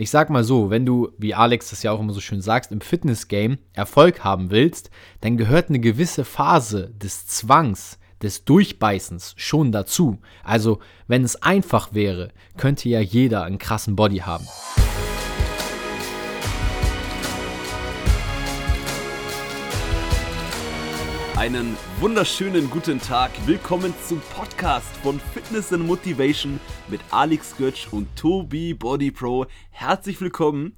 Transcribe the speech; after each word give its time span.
ich 0.00 0.08
sag 0.08 0.30
mal 0.30 0.44
so, 0.44 0.70
wenn 0.70 0.86
du, 0.86 1.10
wie 1.18 1.34
Alex 1.34 1.68
das 1.68 1.82
ja 1.82 1.92
auch 1.92 2.00
immer 2.00 2.14
so 2.14 2.22
schön 2.22 2.40
sagst, 2.40 2.72
im 2.72 2.80
Fitness-Game 2.80 3.58
Erfolg 3.74 4.24
haben 4.24 4.50
willst, 4.50 4.88
dann 5.20 5.36
gehört 5.36 5.68
eine 5.68 5.78
gewisse 5.78 6.24
Phase 6.24 6.90
des 6.96 7.26
Zwangs, 7.26 7.98
des 8.22 8.46
Durchbeißens 8.46 9.34
schon 9.36 9.72
dazu. 9.72 10.18
Also, 10.42 10.78
wenn 11.06 11.22
es 11.22 11.42
einfach 11.42 11.92
wäre, 11.92 12.30
könnte 12.56 12.88
ja 12.88 13.00
jeder 13.00 13.42
einen 13.42 13.58
krassen 13.58 13.94
Body 13.94 14.20
haben. 14.20 14.46
Einen 21.36 21.76
wunderschönen 22.00 22.70
guten 22.70 22.98
Tag. 22.98 23.30
Willkommen 23.44 23.92
zum 24.08 24.22
Podcast 24.34 24.88
von 25.02 25.20
Fitness 25.34 25.70
and 25.70 25.86
Motivation 25.86 26.58
mit 26.88 26.98
Alex 27.10 27.54
Götsch 27.58 27.88
und 27.90 28.08
Tobi 28.16 28.72
Body 28.72 29.10
Pro. 29.10 29.44
Herzlich 29.68 30.18
willkommen, 30.18 30.72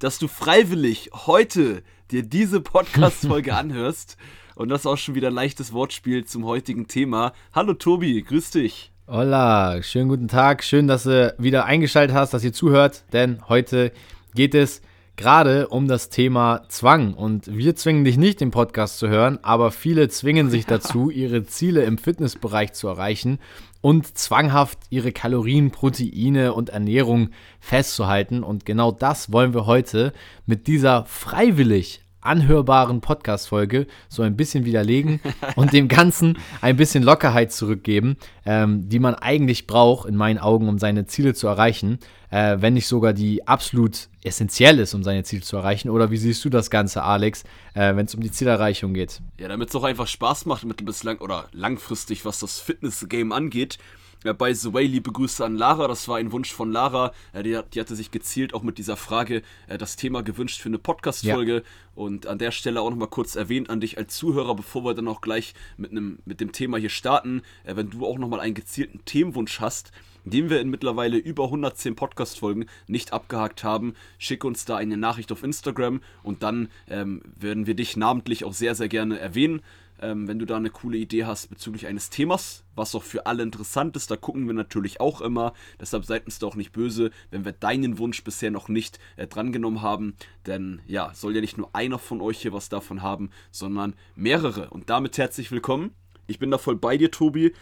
dass 0.00 0.18
du 0.18 0.28
freiwillig 0.28 1.10
heute 1.14 1.82
dir 2.10 2.22
diese 2.22 2.60
Podcast-Folge 2.60 3.54
anhörst. 3.56 4.18
Und 4.54 4.68
das 4.68 4.80
ist 4.82 4.86
auch 4.86 4.98
schon 4.98 5.14
wieder 5.14 5.28
ein 5.28 5.34
leichtes 5.34 5.72
Wortspiel 5.72 6.26
zum 6.26 6.44
heutigen 6.44 6.88
Thema. 6.88 7.32
Hallo 7.54 7.72
Tobi, 7.72 8.20
grüß 8.20 8.50
dich. 8.50 8.92
Hola, 9.08 9.82
schönen 9.82 10.10
guten 10.10 10.28
Tag. 10.28 10.62
Schön, 10.62 10.88
dass 10.88 11.04
du 11.04 11.34
wieder 11.38 11.64
eingeschaltet 11.64 12.14
hast, 12.14 12.34
dass 12.34 12.44
ihr 12.44 12.52
zuhört, 12.52 13.04
denn 13.14 13.40
heute 13.48 13.92
geht 14.34 14.54
es 14.54 14.82
gerade 15.16 15.68
um 15.68 15.88
das 15.88 16.08
Thema 16.08 16.62
Zwang. 16.68 17.14
Und 17.14 17.54
wir 17.54 17.74
zwingen 17.76 18.04
dich 18.04 18.16
nicht, 18.16 18.40
den 18.40 18.50
Podcast 18.50 18.98
zu 18.98 19.08
hören, 19.08 19.38
aber 19.42 19.70
viele 19.70 20.08
zwingen 20.08 20.50
sich 20.50 20.66
dazu, 20.66 21.10
ihre 21.10 21.44
Ziele 21.44 21.84
im 21.84 21.98
Fitnessbereich 21.98 22.72
zu 22.72 22.88
erreichen 22.88 23.38
und 23.80 24.18
zwanghaft 24.18 24.78
ihre 24.90 25.12
Kalorien, 25.12 25.70
Proteine 25.70 26.54
und 26.54 26.70
Ernährung 26.70 27.30
festzuhalten. 27.60 28.42
Und 28.42 28.66
genau 28.66 28.92
das 28.92 29.32
wollen 29.32 29.54
wir 29.54 29.66
heute 29.66 30.12
mit 30.44 30.66
dieser 30.66 31.04
freiwillig 31.06 32.05
anhörbaren 32.26 33.00
Podcast-Folge 33.00 33.86
so 34.08 34.22
ein 34.22 34.36
bisschen 34.36 34.64
widerlegen 34.64 35.20
und 35.56 35.72
dem 35.72 35.88
Ganzen 35.88 36.38
ein 36.60 36.76
bisschen 36.76 37.02
Lockerheit 37.02 37.52
zurückgeben, 37.52 38.16
ähm, 38.44 38.88
die 38.88 38.98
man 38.98 39.14
eigentlich 39.14 39.66
braucht, 39.66 40.08
in 40.08 40.16
meinen 40.16 40.38
Augen, 40.38 40.68
um 40.68 40.78
seine 40.78 41.06
Ziele 41.06 41.34
zu 41.34 41.46
erreichen, 41.46 41.98
äh, 42.30 42.56
wenn 42.60 42.74
nicht 42.74 42.86
sogar 42.86 43.12
die 43.12 43.46
absolut 43.46 44.08
essentiell 44.22 44.78
ist, 44.78 44.94
um 44.94 45.02
seine 45.02 45.22
Ziele 45.24 45.42
zu 45.42 45.56
erreichen. 45.56 45.88
Oder 45.88 46.10
wie 46.10 46.16
siehst 46.16 46.44
du 46.44 46.50
das 46.50 46.70
Ganze, 46.70 47.02
Alex, 47.02 47.44
äh, 47.74 47.94
wenn 47.96 48.06
es 48.06 48.14
um 48.14 48.20
die 48.20 48.30
Zielerreichung 48.30 48.92
geht? 48.94 49.20
Ja, 49.38 49.48
damit 49.48 49.68
es 49.68 49.76
auch 49.76 49.84
einfach 49.84 50.06
Spaß 50.06 50.46
macht, 50.46 50.64
mit 50.64 50.84
bislang 50.84 51.18
oder 51.18 51.48
langfristig, 51.52 52.24
was 52.24 52.40
das 52.40 52.58
Fitness-Game 52.60 53.32
angeht. 53.32 53.78
Ja, 54.26 54.32
by 54.32 54.52
the 54.52 54.74
way, 54.74 54.84
liebe 54.84 55.12
Grüße 55.12 55.44
an 55.44 55.54
Lara. 55.54 55.86
Das 55.86 56.08
war 56.08 56.16
ein 56.16 56.32
Wunsch 56.32 56.52
von 56.52 56.72
Lara. 56.72 57.12
Äh, 57.32 57.44
die, 57.44 57.60
die, 57.72 57.78
hatte 57.78 57.94
sich 57.94 58.10
gezielt 58.10 58.54
auch 58.54 58.64
mit 58.64 58.76
dieser 58.76 58.96
Frage 58.96 59.42
äh, 59.68 59.78
das 59.78 59.94
Thema 59.94 60.24
gewünscht 60.24 60.60
für 60.60 60.68
eine 60.68 60.80
Podcast-Folge. 60.80 61.54
Ja. 61.54 61.62
Und 61.94 62.26
an 62.26 62.38
der 62.38 62.50
Stelle 62.50 62.80
auch 62.80 62.90
nochmal 62.90 63.06
kurz 63.06 63.36
erwähnt 63.36 63.70
an 63.70 63.80
dich 63.80 63.98
als 63.98 64.16
Zuhörer, 64.16 64.56
bevor 64.56 64.84
wir 64.84 64.94
dann 64.94 65.06
auch 65.06 65.20
gleich 65.20 65.54
mit, 65.76 65.92
einem, 65.92 66.18
mit 66.24 66.40
dem 66.40 66.50
Thema 66.50 66.76
hier 66.76 66.88
starten. 66.88 67.42
Äh, 67.62 67.76
wenn 67.76 67.88
du 67.88 68.04
auch 68.04 68.18
nochmal 68.18 68.40
einen 68.40 68.54
gezielten 68.54 69.04
Themenwunsch 69.04 69.60
hast, 69.60 69.92
den 70.24 70.50
wir 70.50 70.60
in 70.60 70.70
mittlerweile 70.70 71.18
über 71.18 71.44
110 71.44 71.94
Podcast-Folgen 71.94 72.66
nicht 72.88 73.12
abgehakt 73.12 73.62
haben, 73.62 73.94
schick 74.18 74.42
uns 74.42 74.64
da 74.64 74.76
eine 74.76 74.96
Nachricht 74.96 75.30
auf 75.30 75.44
Instagram 75.44 76.00
und 76.24 76.42
dann 76.42 76.68
ähm, 76.88 77.22
werden 77.36 77.68
wir 77.68 77.74
dich 77.74 77.96
namentlich 77.96 78.44
auch 78.44 78.54
sehr, 78.54 78.74
sehr 78.74 78.88
gerne 78.88 79.20
erwähnen. 79.20 79.62
Ähm, 80.00 80.28
wenn 80.28 80.38
du 80.38 80.44
da 80.44 80.56
eine 80.56 80.70
coole 80.70 80.98
Idee 80.98 81.24
hast 81.24 81.48
bezüglich 81.48 81.86
eines 81.86 82.10
Themas, 82.10 82.64
was 82.74 82.94
auch 82.94 83.02
für 83.02 83.26
alle 83.26 83.42
interessant 83.42 83.96
ist, 83.96 84.10
da 84.10 84.16
gucken 84.16 84.46
wir 84.46 84.54
natürlich 84.54 85.00
auch 85.00 85.20
immer. 85.20 85.52
Deshalb 85.80 86.04
seid 86.04 86.26
uns 86.26 86.38
doch 86.38 86.54
nicht 86.54 86.72
böse, 86.72 87.10
wenn 87.30 87.44
wir 87.44 87.52
deinen 87.52 87.98
Wunsch 87.98 88.22
bisher 88.22 88.50
noch 88.50 88.68
nicht 88.68 88.98
äh, 89.16 89.26
drangenommen 89.26 89.82
haben. 89.82 90.16
Denn 90.46 90.82
ja, 90.86 91.12
soll 91.14 91.34
ja 91.34 91.40
nicht 91.40 91.58
nur 91.58 91.70
einer 91.74 91.98
von 91.98 92.20
euch 92.20 92.42
hier 92.42 92.52
was 92.52 92.68
davon 92.68 93.02
haben, 93.02 93.30
sondern 93.50 93.94
mehrere. 94.14 94.70
Und 94.70 94.90
damit 94.90 95.18
herzlich 95.18 95.50
willkommen. 95.50 95.92
Ich 96.26 96.38
bin 96.38 96.50
da 96.50 96.58
voll 96.58 96.76
bei 96.76 96.96
dir, 96.96 97.10
Tobi. 97.10 97.52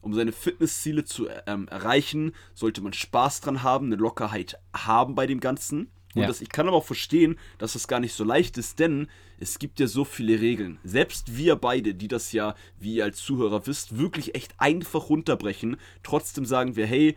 Um 0.00 0.14
seine 0.14 0.32
Fitnessziele 0.32 1.04
zu 1.04 1.28
ähm, 1.46 1.68
erreichen, 1.68 2.32
sollte 2.54 2.80
man 2.80 2.92
Spaß 2.92 3.40
dran 3.40 3.62
haben, 3.62 3.86
eine 3.86 3.96
Lockerheit 3.96 4.58
haben 4.74 5.14
bei 5.14 5.26
dem 5.26 5.38
Ganzen. 5.38 5.92
Und 6.14 6.22
ja. 6.22 6.28
das, 6.28 6.40
ich 6.40 6.50
kann 6.50 6.68
aber 6.68 6.76
auch 6.76 6.84
verstehen, 6.84 7.38
dass 7.58 7.72
das 7.72 7.88
gar 7.88 8.00
nicht 8.00 8.14
so 8.14 8.24
leicht 8.24 8.58
ist, 8.58 8.78
denn 8.78 9.08
es 9.38 9.58
gibt 9.58 9.80
ja 9.80 9.86
so 9.86 10.04
viele 10.04 10.40
Regeln. 10.40 10.78
Selbst 10.84 11.36
wir 11.36 11.56
beide, 11.56 11.94
die 11.94 12.08
das 12.08 12.32
ja, 12.32 12.54
wie 12.78 12.96
ihr 12.96 13.04
als 13.04 13.18
Zuhörer 13.18 13.66
wisst, 13.66 13.98
wirklich 13.98 14.34
echt 14.34 14.54
einfach 14.58 15.08
runterbrechen, 15.08 15.76
trotzdem 16.02 16.44
sagen 16.44 16.76
wir, 16.76 16.86
hey, 16.86 17.16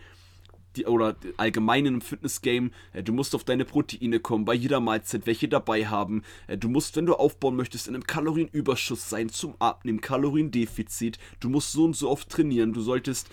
die, 0.75 0.85
oder 0.85 1.15
allgemein 1.37 1.85
im 1.85 2.01
Fitnessgame, 2.01 2.71
äh, 2.93 3.03
du 3.03 3.13
musst 3.13 3.35
auf 3.35 3.43
deine 3.43 3.65
Proteine 3.65 4.19
kommen, 4.19 4.45
bei 4.45 4.53
jeder 4.53 4.79
Mahlzeit 4.79 5.25
welche 5.25 5.47
dabei 5.47 5.87
haben. 5.87 6.23
Äh, 6.47 6.57
du 6.57 6.69
musst, 6.69 6.95
wenn 6.95 7.05
du 7.05 7.15
aufbauen 7.15 7.55
möchtest, 7.55 7.87
in 7.87 7.95
einem 7.95 8.05
Kalorienüberschuss 8.05 9.09
sein 9.09 9.29
zum 9.29 9.55
Abnehmen, 9.59 10.01
Kaloriendefizit. 10.01 11.17
Du 11.39 11.49
musst 11.49 11.71
so 11.71 11.85
und 11.85 11.95
so 11.95 12.09
oft 12.09 12.29
trainieren. 12.29 12.73
Du 12.73 12.81
solltest 12.81 13.29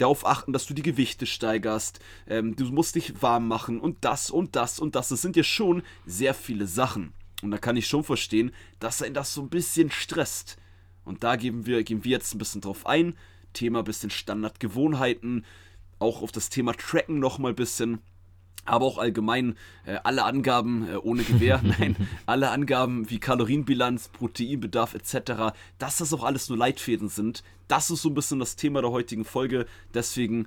darauf 0.00 0.26
achten, 0.26 0.52
dass 0.52 0.66
du 0.66 0.74
die 0.74 0.82
Gewichte 0.82 1.26
steigerst. 1.26 2.00
Ähm, 2.26 2.56
du 2.56 2.64
musst 2.66 2.94
dich 2.94 3.22
warm 3.22 3.48
machen 3.48 3.80
und 3.80 4.04
das 4.04 4.30
und 4.30 4.56
das 4.56 4.78
und 4.78 4.94
das. 4.94 5.08
Das 5.08 5.22
sind 5.22 5.36
ja 5.36 5.42
schon 5.42 5.82
sehr 6.06 6.34
viele 6.34 6.66
Sachen. 6.66 7.12
Und 7.42 7.50
da 7.50 7.58
kann 7.58 7.76
ich 7.76 7.86
schon 7.86 8.04
verstehen, 8.04 8.52
dass 8.78 9.00
er 9.00 9.10
das 9.10 9.34
so 9.34 9.42
ein 9.42 9.48
bisschen 9.48 9.90
stresst. 9.90 10.58
Und 11.04 11.24
da 11.24 11.36
gehen 11.36 11.66
wir, 11.66 11.82
gehen 11.82 12.04
wir 12.04 12.12
jetzt 12.12 12.34
ein 12.34 12.38
bisschen 12.38 12.60
drauf 12.60 12.86
ein. 12.86 13.14
Thema 13.52 13.82
bisschen 13.82 14.10
Standardgewohnheiten. 14.10 15.44
Auch 15.98 16.22
auf 16.22 16.32
das 16.32 16.50
Thema 16.50 16.72
Tracken 16.74 17.18
nochmal 17.18 17.52
ein 17.52 17.56
bisschen 17.56 18.00
aber 18.70 18.86
auch 18.86 18.98
allgemein 18.98 19.56
äh, 19.84 19.96
alle 20.04 20.24
Angaben 20.24 20.88
äh, 20.88 20.96
ohne 20.96 21.22
Gewehr, 21.22 21.60
nein, 21.78 21.96
alle 22.26 22.50
Angaben 22.50 23.10
wie 23.10 23.18
Kalorienbilanz, 23.18 24.08
Proteinbedarf 24.08 24.94
etc., 24.94 25.54
dass 25.78 25.98
das 25.98 26.12
auch 26.12 26.24
alles 26.24 26.48
nur 26.48 26.58
Leitfäden 26.58 27.08
sind. 27.08 27.42
Das 27.68 27.90
ist 27.90 28.02
so 28.02 28.10
ein 28.10 28.14
bisschen 28.14 28.38
das 28.38 28.56
Thema 28.56 28.80
der 28.80 28.90
heutigen 28.90 29.24
Folge. 29.24 29.66
Deswegen 29.94 30.46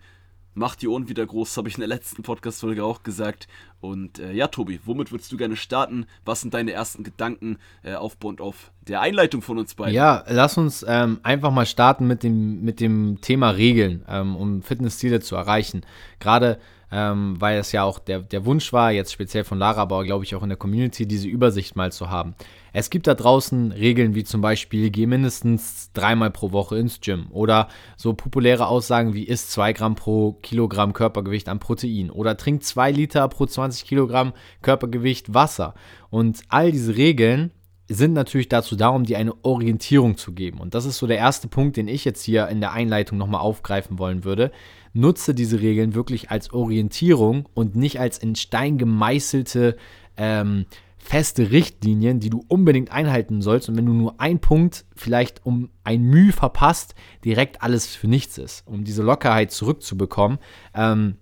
macht 0.56 0.82
die 0.82 0.88
Ohren 0.88 1.10
wieder 1.10 1.26
groß, 1.26 1.58
habe 1.58 1.68
ich 1.68 1.76
in 1.76 1.82
der 1.82 1.88
letzten 1.88 2.22
Podcast-Folge 2.24 2.84
auch 2.84 3.04
gesagt. 3.04 3.48
Und 3.82 4.20
äh, 4.20 4.34
ja, 4.34 4.48
Tobi, 4.48 4.80
womit 4.86 5.12
würdest 5.12 5.32
du 5.32 5.38
gerne 5.38 5.56
starten? 5.56 6.06
Was 6.26 6.42
sind 6.42 6.54
deine 6.54 6.72
ersten 6.72 7.04
Gedanken 7.04 7.58
äh, 7.84 7.96
aufbauend 7.96 8.40
auf 8.40 8.72
der 8.88 9.02
Einleitung 9.02 9.42
von 9.42 9.58
uns 9.58 9.74
beiden? 9.76 9.94
Ja, 9.94 10.24
lass 10.28 10.58
uns 10.58 10.86
ähm, 10.88 11.20
einfach 11.24 11.52
mal 11.52 11.66
starten 11.66 12.08
mit 12.08 12.24
dem, 12.24 12.62
mit 12.62 12.80
dem 12.80 13.20
Thema 13.22 13.50
Regeln, 13.52 14.06
ähm, 14.08 14.36
um 14.36 14.62
Fitnessziele 14.62 15.20
zu 15.20 15.36
erreichen. 15.36 15.86
Gerade 16.20 16.60
ähm, 16.94 17.42
weil 17.42 17.58
es 17.58 17.72
ja 17.72 17.84
auch 17.84 17.98
der, 17.98 18.20
der 18.20 18.46
Wunsch 18.46 18.72
war, 18.72 18.92
jetzt 18.92 19.12
speziell 19.12 19.44
von 19.44 19.58
Lara, 19.58 19.82
aber 19.82 20.04
glaube 20.04 20.24
ich 20.24 20.36
auch 20.36 20.44
in 20.44 20.50
der 20.50 20.58
Community, 20.58 21.08
diese 21.08 21.28
Übersicht 21.28 21.76
mal 21.76 21.92
zu 21.92 22.12
haben. 22.12 22.36
Es 22.72 22.92
gibt 22.92 23.08
da 23.08 23.16
draußen 23.16 23.72
Regeln 23.72 24.14
wie 24.14 24.24
zum 24.24 24.42
Beispiel, 24.42 24.92
geh 24.92 25.08
mindestens 25.08 25.92
dreimal 25.94 26.30
pro 26.30 26.52
Woche 26.52 26.78
ins 26.78 27.02
Gym 27.02 27.28
oder 27.32 27.68
so 27.98 28.14
populäre 28.14 28.68
Aussagen 28.68 29.16
wie 29.16 29.24
isst 29.24 29.52
2 29.52 29.74
Gramm 29.74 29.96
pro 29.96 30.34
Kilogramm 30.44 30.94
Körpergewicht 30.94 31.50
an 31.50 31.60
Protein 31.60 32.12
oder 32.12 32.38
trink 32.38 32.64
2 32.64 32.92
Liter 32.92 33.28
pro 33.28 33.48
20 33.48 33.86
Kilogramm 33.86 34.34
Körpergewicht 34.62 35.34
Wasser. 35.34 35.74
Und 36.12 36.42
all 36.50 36.72
diese 36.72 36.96
Regeln 36.96 37.52
sind 37.90 38.14
natürlich 38.14 38.50
dazu 38.50 38.76
da, 38.76 38.90
um 38.90 39.04
dir 39.04 39.18
eine 39.18 39.34
Orientierung 39.44 40.18
zu 40.18 40.32
geben. 40.32 40.60
Und 40.60 40.74
das 40.74 40.86
ist 40.86 41.00
so 41.00 41.08
der 41.08 41.18
erste 41.18 41.48
Punkt, 41.48 41.76
den 41.76 41.88
ich 41.88 42.06
jetzt 42.06 42.24
hier 42.24 42.48
in 42.48 42.62
der 42.62 42.72
Einleitung 42.72 43.18
nochmal 43.18 43.42
aufgreifen 43.42 44.00
wollen 44.00 44.24
würde 44.24 44.52
nutze 44.94 45.34
diese 45.34 45.60
Regeln 45.60 45.96
wirklich 45.96 46.32
als 46.32 46.54
Orientierung 46.54 47.50
und 47.54 47.76
nicht 47.76 48.00
als 48.00 48.18
in 48.18 48.36
Stein 48.36 48.78
gemeißelte 48.78 49.76
ähm, 50.18 50.66
feste 50.98 51.52
Richtlinien, 51.52 52.20
die 52.20 52.30
du 52.30 52.46
unbedingt 52.48 52.92
einhalten 52.92 53.42
sollst. 53.42 53.68
Und 53.68 53.76
wenn 53.76 53.86
du 53.86 53.94
nur 53.94 54.20
einen 54.22 54.40
Punkt 54.40 54.86
vielleicht 54.96 55.46
um 55.46 55.70
ein 55.84 56.04
Mühe 56.04 56.32
verpasst, 56.32 56.96
direkt 57.26 57.62
alles 57.62 57.88
für 57.96 58.08
nichts 58.08 58.38
ist. 58.38 58.66
Um 58.66 58.86
diese 58.86 59.04
Lockerheit 59.04 59.52
zurückzubekommen, 59.52 60.40
ähm, 60.74 61.18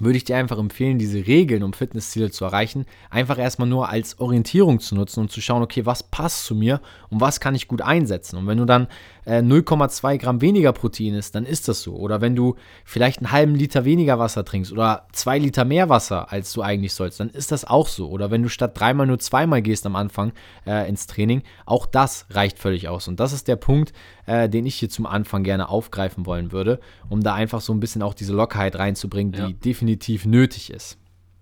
würde 0.00 0.16
ich 0.16 0.24
dir 0.24 0.36
einfach 0.36 0.58
empfehlen, 0.58 0.98
diese 0.98 1.26
Regeln, 1.26 1.64
um 1.64 1.72
Fitnessziele 1.72 2.30
zu 2.30 2.44
erreichen, 2.44 2.86
einfach 3.10 3.38
erstmal 3.38 3.68
nur 3.68 3.88
als 3.88 4.20
Orientierung 4.20 4.78
zu 4.78 4.94
nutzen 4.94 5.20
und 5.20 5.32
zu 5.32 5.40
schauen, 5.40 5.62
okay, 5.62 5.86
was 5.86 6.04
passt 6.04 6.44
zu 6.44 6.54
mir 6.54 6.80
und 7.10 7.20
was 7.20 7.40
kann 7.40 7.56
ich 7.56 7.68
gut 7.68 7.82
einsetzen. 7.82 8.38
Und 8.38 8.46
wenn 8.46 8.58
du 8.58 8.64
dann 8.64 8.86
äh, 9.28 9.42
0,2 9.42 10.16
Gramm 10.16 10.40
weniger 10.40 10.72
Protein 10.72 11.14
isst, 11.14 11.34
dann 11.34 11.44
ist 11.44 11.68
das 11.68 11.82
so. 11.82 11.94
Oder 11.94 12.22
wenn 12.22 12.34
du 12.34 12.56
vielleicht 12.84 13.18
einen 13.18 13.30
halben 13.30 13.54
Liter 13.54 13.84
weniger 13.84 14.18
Wasser 14.18 14.44
trinkst 14.44 14.72
oder 14.72 15.06
zwei 15.12 15.38
Liter 15.38 15.66
mehr 15.66 15.90
Wasser, 15.90 16.32
als 16.32 16.52
du 16.54 16.62
eigentlich 16.62 16.94
sollst, 16.94 17.20
dann 17.20 17.28
ist 17.28 17.52
das 17.52 17.66
auch 17.66 17.88
so. 17.88 18.08
Oder 18.08 18.30
wenn 18.30 18.42
du 18.42 18.48
statt 18.48 18.78
dreimal 18.78 19.06
nur 19.06 19.18
zweimal 19.18 19.60
gehst 19.60 19.84
am 19.84 19.96
Anfang 19.96 20.32
äh, 20.66 20.88
ins 20.88 21.06
Training, 21.06 21.42
auch 21.66 21.84
das 21.84 22.26
reicht 22.30 22.58
völlig 22.58 22.88
aus. 22.88 23.06
Und 23.06 23.20
das 23.20 23.34
ist 23.34 23.48
der 23.48 23.56
Punkt, 23.56 23.92
äh, 24.24 24.48
den 24.48 24.64
ich 24.64 24.76
hier 24.76 24.88
zum 24.88 25.04
Anfang 25.04 25.42
gerne 25.44 25.68
aufgreifen 25.68 26.24
wollen 26.24 26.50
würde, 26.50 26.80
um 27.10 27.22
da 27.22 27.34
einfach 27.34 27.60
so 27.60 27.74
ein 27.74 27.80
bisschen 27.80 28.02
auch 28.02 28.14
diese 28.14 28.32
Lockerheit 28.32 28.76
reinzubringen, 28.76 29.32
die 29.32 29.40
ja. 29.40 29.50
definitiv 29.50 30.24
nötig 30.24 30.70
ist. 30.70 30.96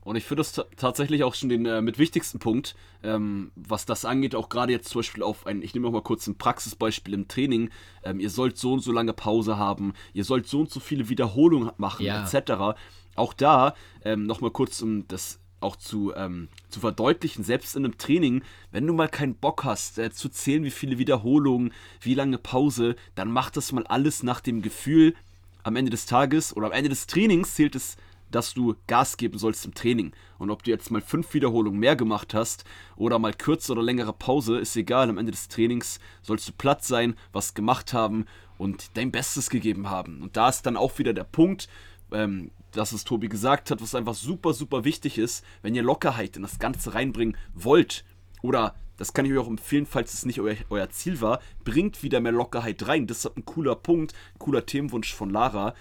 Und 0.07 0.15
ich 0.15 0.23
finde 0.23 0.45
das 0.45 0.65
tatsächlich 0.77 1.25
auch 1.25 1.35
schon 1.35 1.49
den 1.49 1.67
äh, 1.67 1.83
mit 1.83 1.99
wichtigsten 1.99 2.39
Punkt, 2.39 2.77
ähm, 3.03 3.51
was 3.57 3.87
das 3.87 4.05
angeht, 4.05 4.37
auch 4.37 4.49
gerade 4.49 4.71
jetzt 4.71 4.89
zum 4.89 5.01
Beispiel 5.01 5.25
auf 5.25 5.49
ein, 5.49 5.63
ich 5.63 5.75
nehme 5.75 5.91
mal 5.91 6.01
kurz 6.01 6.29
ein 6.29 6.39
Praxisbeispiel 6.39 7.13
im 7.13 7.27
Training, 7.27 7.71
ähm, 8.05 8.21
ihr 8.21 8.31
sollt 8.31 8.57
so 8.57 8.75
und 8.75 8.81
so 8.85 8.93
lange 8.93 9.13
Pause 9.13 9.59
haben, 9.59 9.95
ihr 10.13 10.23
sollt 10.23 10.47
so 10.47 10.61
und 10.61 10.71
so 10.71 10.79
viele 10.79 11.09
Wiederholungen 11.09 11.73
machen, 11.77 12.07
ja. 12.07 12.23
etc. 12.23 12.79
Auch 13.17 13.33
da 13.33 13.75
ähm, 14.05 14.27
nochmal 14.27 14.53
kurz 14.53 14.81
um 14.81 15.09
das 15.09 15.41
auch 15.59 15.75
zu, 15.75 16.15
ähm, 16.15 16.51
zu 16.69 16.79
verdeutlichen, 16.79 17.43
selbst 17.43 17.75
in 17.75 17.85
einem 17.85 17.99
Training, 17.99 18.45
wenn 18.71 18.87
du 18.87 18.93
mal 18.93 19.09
keinen 19.09 19.35
Bock 19.35 19.65
hast, 19.65 19.99
äh, 19.99 20.13
zu 20.13 20.29
zählen, 20.29 20.63
wie 20.63 20.71
viele 20.71 20.99
Wiederholungen, 20.99 21.73
wie 22.01 22.15
lange 22.15 22.39
Pause, 22.39 22.95
dann 23.17 23.33
mach 23.33 23.51
das 23.51 23.73
mal 23.73 23.85
alles 23.89 24.23
nach 24.23 24.41
dem 24.41 24.63
Gefühl, 24.63 25.17
am 25.65 25.75
Ende 25.75 25.91
des 25.91 26.07
Tages 26.07 26.57
oder 26.57 26.69
am 26.69 26.73
Ende 26.73 26.91
des 26.91 27.09
Trainings 27.09 27.57
zählt 27.57 27.75
es, 27.75 27.97
dass 28.31 28.55
du 28.55 28.75
Gas 28.87 29.17
geben 29.17 29.39
sollst 29.39 29.65
im 29.65 29.75
Training. 29.75 30.13
Und 30.39 30.51
ob 30.51 30.63
du 30.63 30.71
jetzt 30.71 30.91
mal 30.91 31.01
fünf 31.01 31.33
Wiederholungen 31.35 31.79
mehr 31.79 31.97
gemacht 31.97 32.35
hast 32.35 32.65
oder 32.97 33.19
mal 33.19 33.33
kürzer 33.33 33.73
oder 33.73 33.83
längere 33.83 34.13
Pause, 34.13 34.59
ist 34.59 34.77
egal. 34.77 35.09
Am 35.09 35.19
Ende 35.19 35.33
des 35.33 35.49
Trainings 35.49 36.01
sollst 36.23 36.49
du 36.49 36.53
platt 36.53 36.85
sein, 36.85 37.15
was 37.33 37.55
gemacht 37.55 37.93
haben 37.93 38.27
und 38.59 38.97
dein 38.97 39.13
Bestes 39.13 39.51
gegeben 39.51 39.91
haben. 39.91 40.23
Und 40.23 40.37
da 40.37 40.49
ist 40.49 40.63
dann 40.63 40.77
auch 40.77 40.99
wieder 40.99 41.13
der 41.13 41.25
Punkt, 41.25 41.69
ähm, 42.13 42.51
dass 42.73 42.93
es 42.93 43.05
Tobi 43.05 43.29
gesagt 43.29 43.71
hat, 43.71 43.81
was 43.81 43.95
einfach 43.95 44.15
super, 44.15 44.53
super 44.53 44.85
wichtig 44.85 45.19
ist, 45.19 45.45
wenn 45.63 45.75
ihr 45.75 45.83
Lockerheit 45.83 46.37
in 46.37 46.43
das 46.43 46.59
Ganze 46.59 46.95
reinbringen 46.95 47.37
wollt 47.55 48.05
oder 48.43 48.75
das 48.97 49.13
kann 49.13 49.27
ich 49.27 49.33
euch 49.33 49.39
auch 49.39 49.49
empfehlen, 49.49 49.87
falls 49.87 50.15
es 50.15 50.25
nicht 50.25 50.41
euer, 50.41 50.57
euer, 50.71 50.89
Ziel 50.91 51.21
war. 51.21 51.41
Bringt 51.65 52.03
wieder 52.03 52.21
mehr 52.21 52.33
Lockerheit 52.33 52.87
rein. 52.89 53.07
Das 53.07 53.25
ist 53.25 53.37
ein 53.37 53.45
cooler 53.45 53.75
Punkt, 53.75 54.15
cooler 54.39 54.65
Themenwunsch 54.65 55.13
von 55.15 55.31
Lara. 55.31 55.75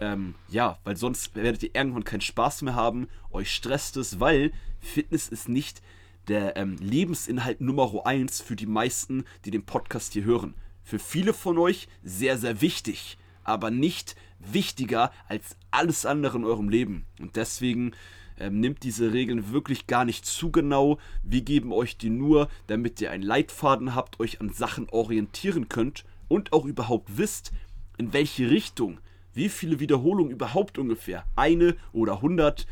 Ähm, 0.00 0.34
ja, 0.48 0.78
weil 0.84 0.96
sonst 0.96 1.34
werdet 1.34 1.62
ihr 1.62 1.74
irgendwann 1.74 2.04
keinen 2.04 2.22
Spaß 2.22 2.62
mehr 2.62 2.74
haben. 2.74 3.08
Euch 3.30 3.54
stresst 3.54 3.96
es, 3.96 4.18
weil 4.18 4.52
Fitness 4.80 5.28
ist 5.28 5.48
nicht 5.48 5.82
der 6.28 6.56
ähm, 6.56 6.76
Lebensinhalt 6.80 7.60
Nummer 7.60 8.06
1 8.06 8.40
für 8.40 8.56
die 8.56 8.66
meisten, 8.66 9.24
die 9.44 9.50
den 9.50 9.64
Podcast 9.64 10.14
hier 10.14 10.24
hören. 10.24 10.54
Für 10.82 10.98
viele 10.98 11.34
von 11.34 11.58
euch 11.58 11.88
sehr, 12.02 12.38
sehr 12.38 12.60
wichtig, 12.60 13.18
aber 13.44 13.70
nicht 13.70 14.16
wichtiger 14.38 15.12
als 15.28 15.56
alles 15.70 16.06
andere 16.06 16.38
in 16.38 16.44
eurem 16.44 16.68
Leben. 16.68 17.04
Und 17.18 17.36
deswegen 17.36 17.92
ähm, 18.38 18.60
nimmt 18.60 18.82
diese 18.82 19.12
Regeln 19.12 19.52
wirklich 19.52 19.86
gar 19.86 20.04
nicht 20.04 20.24
zu 20.24 20.50
genau. 20.50 20.98
Wir 21.22 21.42
geben 21.42 21.72
euch 21.72 21.98
die 21.98 22.10
nur, 22.10 22.48
damit 22.66 23.00
ihr 23.00 23.10
einen 23.10 23.22
Leitfaden 23.22 23.94
habt, 23.94 24.18
euch 24.18 24.40
an 24.40 24.50
Sachen 24.50 24.88
orientieren 24.88 25.68
könnt 25.68 26.04
und 26.28 26.52
auch 26.52 26.64
überhaupt 26.64 27.18
wisst, 27.18 27.52
in 27.98 28.12
welche 28.12 28.50
Richtung, 28.50 28.98
wie 29.34 29.48
viele 29.48 29.80
Wiederholungen 29.80 30.32
überhaupt 30.32 30.78
ungefähr, 30.78 31.24
eine 31.36 31.76
oder 31.92 32.16
100, 32.16 32.66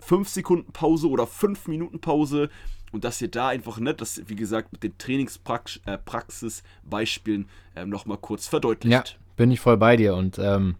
5 0.00 0.28
Sekunden 0.28 0.72
Pause 0.72 1.08
oder 1.08 1.26
5 1.26 1.68
Minuten 1.68 2.00
Pause 2.00 2.50
und 2.92 3.04
dass 3.04 3.20
ihr 3.20 3.28
da 3.28 3.48
einfach 3.48 3.78
nicht, 3.78 4.00
das 4.00 4.22
wie 4.26 4.36
gesagt 4.36 4.72
mit 4.72 4.82
den 4.82 4.96
Trainingspraxisbeispielen 4.96 7.48
äh, 7.74 7.82
äh, 7.82 7.86
nochmal 7.86 8.16
kurz 8.18 8.48
verdeutlicht. 8.48 8.92
Ja, 8.92 9.02
bin 9.36 9.50
ich 9.50 9.60
voll 9.60 9.76
bei 9.76 9.96
dir 9.96 10.14
und 10.14 10.38
ähm, 10.38 10.76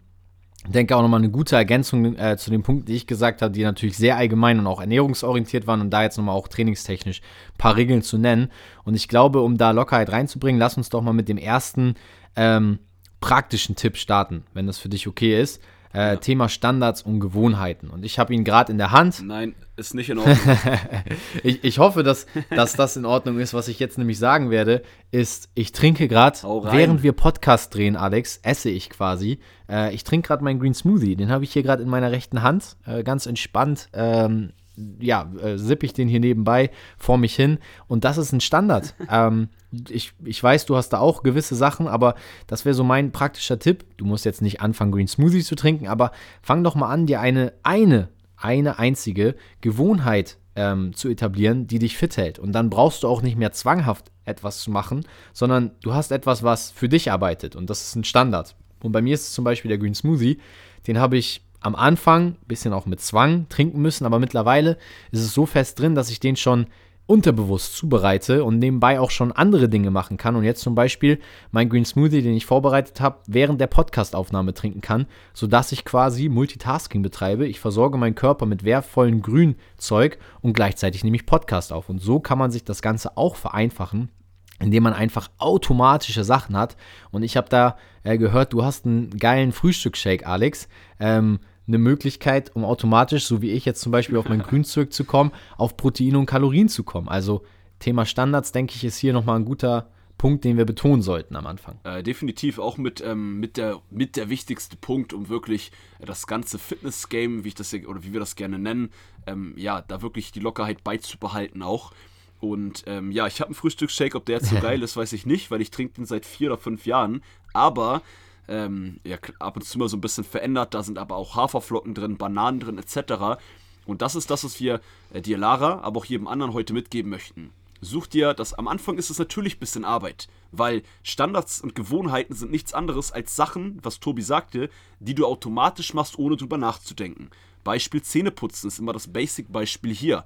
denke 0.69 0.97
auch 0.97 1.03
nochmal 1.03 1.21
eine 1.21 1.31
gute 1.31 1.57
Ergänzung 1.57 2.17
äh, 2.17 2.37
zu 2.37 2.51
den 2.51 2.63
Punkten, 2.63 2.87
die 2.87 2.95
ich 2.95 3.07
gesagt 3.07 3.43
habe, 3.43 3.53
die 3.53 3.63
natürlich 3.63 3.97
sehr 3.97 4.17
allgemein 4.17 4.59
und 4.59 4.67
auch 4.67 4.81
ernährungsorientiert 4.81 5.67
waren 5.67 5.81
und 5.81 5.91
da 5.91 6.03
jetzt 6.03 6.17
nochmal 6.17 6.37
auch 6.37 6.49
trainingstechnisch 6.49 7.21
ein 7.21 7.59
paar 7.59 7.77
Regeln 7.77 8.03
zu 8.03 8.19
nennen. 8.19 8.51
Und 8.85 8.95
ich 8.95 9.09
glaube, 9.09 9.43
um 9.43 9.59
da 9.59 9.73
Lockerheit 9.73 10.11
reinzubringen, 10.11 10.59
lass 10.59 10.77
uns 10.77 10.89
doch 10.89 11.03
mal 11.03 11.13
mit 11.13 11.29
dem 11.29 11.39
ersten 11.39 11.95
ähm, 12.35 12.79
praktischen 13.21 13.77
Tipp 13.77 13.97
starten, 13.97 14.45
wenn 14.55 14.67
das 14.67 14.79
für 14.79 14.89
dich 14.89 15.07
okay 15.07 15.41
ist. 15.41 15.63
Äh, 15.95 15.99
ja. 15.99 16.17
Thema 16.17 16.49
Standards 16.51 17.01
und 17.01 17.21
Gewohnheiten. 17.21 17.89
Und 17.89 18.05
ich 18.05 18.19
habe 18.19 18.35
ihn 18.35 18.45
gerade 18.45 18.71
in 18.71 18.77
der 18.77 18.93
Hand. 18.93 19.23
Nein, 19.25 19.55
ist 19.77 19.95
nicht 19.95 20.11
in 20.11 20.19
Ordnung. 20.19 20.37
ich, 21.43 21.65
ich 21.65 21.79
hoffe, 21.79 22.03
dass, 22.03 22.27
dass 22.51 22.75
das 22.75 22.97
in 22.97 23.07
Ordnung 23.07 23.39
ist. 23.39 23.55
Was 23.55 23.69
ich 23.69 23.79
jetzt 23.79 23.97
nämlich 23.97 24.19
sagen 24.19 24.51
werde, 24.51 24.83
ist, 25.11 25.49
ich 25.55 25.73
trinke 25.73 26.07
gerade, 26.07 26.39
während 26.43 27.03
wir 27.03 27.13
Podcast 27.13 27.75
drehen, 27.75 27.97
Alex, 27.97 28.41
esse 28.43 28.69
ich 28.69 28.91
quasi. 28.91 29.39
Äh, 29.71 29.95
ich 29.95 30.05
trinke 30.05 30.29
gerade 30.29 30.45
meinen 30.45 30.61
Green 30.61 30.75
Smoothie. 30.75 31.17
Den 31.17 31.31
habe 31.31 31.45
ich 31.45 31.53
hier 31.53 31.63
gerade 31.63 31.83
in 31.83 31.89
meiner 31.89 32.13
rechten 32.13 32.43
Hand. 32.43 32.77
Äh, 32.85 33.03
ganz 33.03 33.25
entspannt. 33.25 33.89
Ähm, 33.95 34.53
ja, 35.01 35.31
äh, 35.43 35.57
sippe 35.57 35.87
ich 35.87 35.95
den 35.95 36.09
hier 36.09 36.21
nebenbei 36.21 36.71
vor 36.99 37.17
mich 37.17 37.35
hin. 37.35 37.59
Und 37.87 38.05
das 38.05 38.19
ist 38.19 38.33
ein 38.33 38.41
Standard. 38.41 38.95
ähm, 39.11 39.49
ich, 39.89 40.13
ich 40.25 40.43
weiß, 40.43 40.67
du 40.67 40.77
hast 40.77 40.91
da 40.91 40.99
auch 40.99 41.23
gewisse 41.23 41.55
Sachen, 41.55 41.89
aber 41.89 42.15
das 42.47 42.65
wäre 42.65 42.75
so 42.75 42.85
mein 42.85 43.13
praktischer 43.13 43.59
Tipp. 43.59 43.85
Du 43.97 44.05
musst 44.05 44.25
jetzt 44.25 44.43
nicht 44.43 44.61
anfangen, 44.61 44.93
Green 44.93 45.09
Smoothie 45.09 45.43
zu 45.43 45.55
trinken, 45.55 45.89
aber 45.89 46.13
fang 46.43 46.65
doch 46.65 46.75
mal 46.75 46.89
an, 46.89 47.07
dir 47.07 47.21
eine, 47.21 47.53
eine, 47.63 48.09
eine 48.37 48.79
einzige 48.79 49.35
Gewohnheit 49.61 50.39
ähm, 50.57 50.95
zu 50.95 51.09
etablieren, 51.09 51.67
die 51.67 51.79
dich 51.79 51.97
fit 51.97 52.17
hält. 52.17 52.39
Und 52.39 52.53
dann 52.53 52.71
brauchst 52.71 53.03
du 53.03 53.09
auch 53.09 53.23
nicht 53.23 53.37
mehr 53.37 53.53
zwanghaft 53.53 54.11
etwas 54.25 54.61
zu 54.61 54.71
machen, 54.71 55.05
sondern 55.33 55.73
du 55.83 55.95
hast 55.95 56.11
etwas, 56.11 56.43
was 56.43 56.71
für 56.71 56.89
dich 56.89 57.13
arbeitet. 57.13 57.55
Und 57.57 57.71
das 57.71 57.83
ist 57.83 57.95
ein 57.95 58.05
Standard. 58.05 58.57
Und 58.83 58.93
bei 58.93 59.03
mir 59.03 59.15
ist 59.15 59.29
es 59.29 59.33
zum 59.33 59.45
Beispiel 59.45 59.69
der 59.69 59.79
Green 59.79 59.95
Smoothie. 59.95 60.39
Den 60.87 60.99
habe 60.99 61.17
ich 61.17 61.43
am 61.61 61.75
Anfang 61.75 62.27
ein 62.27 62.37
bisschen 62.47 62.73
auch 62.73 62.87
mit 62.87 63.01
Zwang 63.01 63.49
trinken 63.49 63.81
müssen, 63.81 64.07
aber 64.07 64.19
mittlerweile 64.19 64.79
ist 65.11 65.21
es 65.21 65.35
so 65.35 65.47
fest 65.47 65.79
drin, 65.79 65.95
dass 65.95 66.11
ich 66.11 66.21
den 66.21 66.37
schon 66.37 66.67
unterbewusst 67.07 67.77
zubereite 67.77 68.45
und 68.45 68.59
nebenbei 68.59 68.99
auch 68.99 69.11
schon 69.11 69.31
andere 69.33 69.69
Dinge 69.69 69.91
machen 69.91 70.17
kann 70.17 70.35
und 70.35 70.45
jetzt 70.45 70.63
zum 70.63 70.75
Beispiel 70.75 71.21
mein 71.53 71.69
Green 71.69 71.85
Smoothie, 71.85 72.23
den 72.23 72.35
ich 72.35 72.47
vorbereitet 72.47 73.01
habe, 73.01 73.19
während 73.27 73.61
der 73.61 73.69
Podcastaufnahme 73.69 74.55
trinken 74.55 74.81
kann, 74.81 75.07
sodass 75.33 75.71
ich 75.73 75.85
quasi 75.85 76.29
Multitasking 76.29 77.03
betreibe. 77.03 77.47
Ich 77.47 77.61
versorge 77.61 77.97
meinen 77.97 78.17
Körper 78.17 78.47
mit 78.47 78.65
wertvollen 78.65 79.23
Grünzeug 79.23 80.19
und 80.41 80.53
gleichzeitig 80.53 81.05
nehme 81.05 81.17
ich 81.17 81.27
Podcast 81.27 81.73
auf. 81.73 81.89
Und 81.89 82.01
so 82.01 82.19
kann 82.19 82.39
man 82.39 82.51
sich 82.51 82.65
das 82.65 82.83
Ganze 82.83 83.17
auch 83.17 83.37
vereinfachen, 83.37 84.11
indem 84.59 84.83
man 84.83 84.93
einfach 84.93 85.31
automatische 85.39 86.25
Sachen 86.25 86.57
hat. 86.57 86.77
Und 87.13 87.23
ich 87.23 87.37
habe 87.37 87.49
da 87.49 87.77
äh, 88.03 88.19
gehört, 88.19 88.53
du 88.53 88.65
hast 88.65 88.85
einen 88.85 89.11
geilen 89.11 89.53
Frühstücksshake, 89.53 90.27
Alex. 90.27 90.69
Ähm, 90.99 91.39
eine 91.67 91.79
Möglichkeit, 91.79 92.55
um 92.55 92.65
automatisch, 92.65 93.27
so 93.27 93.43
wie 93.43 93.51
ich 93.51 93.65
jetzt 93.65 93.81
zum 93.81 93.93
Beispiel 93.93 94.17
auf 94.17 94.29
mein 94.29 94.43
Grünzeug 94.43 94.93
zu 94.93 95.05
kommen, 95.05 95.33
auf 95.57 95.77
Proteine 95.77 96.19
und 96.19 96.27
Kalorien 96.27 96.69
zu 96.69 96.85
kommen. 96.85 97.09
Also 97.09 97.45
Thema 97.79 98.07
Standards, 98.07 98.53
denke 98.53 98.75
ich, 98.75 98.85
ist 98.85 98.99
hier 98.99 99.13
nochmal 99.13 99.37
ein 99.37 99.45
guter 99.45 99.91
Punkt, 100.19 100.45
den 100.45 100.57
wir 100.57 100.65
betonen 100.65 101.03
sollten 101.03 101.37
am 101.37 101.47
Anfang. 101.47 101.79
Äh, 101.85 102.03
definitiv 102.03 102.59
auch 102.59 102.79
mit, 102.79 103.03
ähm, 103.03 103.39
mit, 103.39 103.57
der, 103.59 103.83
mit 103.91 104.17
der 104.17 104.31
wichtigste 104.31 104.77
Punkt, 104.77 105.13
um 105.13 105.29
wirklich 105.29 105.73
das 106.01 106.27
ganze 106.27 106.59
Fitness-Game, 106.59 107.45
wie 107.45 107.49
ich 107.49 107.55
das 107.55 107.75
oder 107.75 108.03
wie 108.03 108.13
wir 108.13 108.21
das 108.21 108.35
gerne 108.35 108.59
nennen, 108.59 108.91
ähm, 109.27 109.53
ja, 109.57 109.83
da 109.83 110.01
wirklich 110.01 110.33
die 110.33 110.41
Lockerheit 110.41 110.85
beizubehalten 110.85 111.63
auch. 111.63 111.93
Und 112.41 112.85
ähm, 112.87 113.13
ja, 113.13 113.27
ich 113.27 113.41
habe 113.41 113.49
einen 113.49 113.55
Frühstücksshake, 113.55 114.15
ob 114.15 114.25
der 114.25 114.37
jetzt 114.37 114.51
so 114.51 114.57
geil 114.61 114.83
ist, 114.83 114.97
weiß 114.97 115.13
ich 115.13 115.27
nicht, 115.27 115.51
weil 115.51 115.61
ich 115.61 115.71
trinke 115.71 115.95
den 115.95 116.07
seit 116.07 116.25
vier 116.25 116.49
oder 116.51 116.59
fünf 116.59 116.87
Jahren. 116.87 117.23
Aber 117.53 118.03
ähm, 118.49 119.01
ja, 119.05 119.19
ab 119.39 119.57
und 119.57 119.63
zu 119.63 119.79
mal 119.79 119.89
so 119.89 119.97
ein 119.97 120.01
bisschen 120.01 120.25
verändert. 120.25 120.75
Da 120.75 120.83
sind 120.83 120.99
aber 120.99 121.17
auch 121.17 121.37
Haferflocken 121.37 121.95
drin, 121.95 122.17
Bananen 122.17 122.61
drin 122.61 122.79
etc. 122.79 123.41
Und 123.87 124.03
das 124.03 124.15
ist 124.15 124.31
das, 124.31 124.45
was 124.45 124.61
wir 124.61 124.81
äh, 125.13 125.21
dir, 125.21 125.39
Lara, 125.39 125.81
aber 125.81 126.01
auch 126.01 126.05
jedem 126.05 126.29
anderen 126.29 126.53
heute 126.53 126.73
mitgeben 126.73 127.11
möchten. 127.11 127.51
Such 127.81 128.07
dir 128.07 128.35
das. 128.35 128.55
Am 128.55 128.69
Anfang 128.69 128.99
ist 128.99 129.11
es 129.11 129.19
natürlich 129.19 129.57
ein 129.57 129.61
bisschen 129.61 129.85
Arbeit, 129.85 130.29
weil 130.51 130.83
Standards 131.03 131.61
und 131.61 131.75
Gewohnheiten 131.75 132.35
sind 132.35 132.51
nichts 132.51 132.73
anderes 132.73 133.13
als 133.13 133.37
Sachen, 133.37 133.79
was 133.83 134.01
Tobi 134.01 134.23
sagte, 134.23 134.71
die 134.99 135.15
du 135.15 135.27
automatisch 135.27 135.93
machst, 135.95 136.19
ohne 136.19 136.37
drüber 136.37 136.59
nachzudenken. 136.59 137.31
Beispiel 137.65 138.03
Zähneputzen 138.03 138.69
ist 138.69 138.79
immer 138.79 138.93
das 138.93 139.13
Basic-Beispiel 139.13 139.95
hier. 139.95 140.25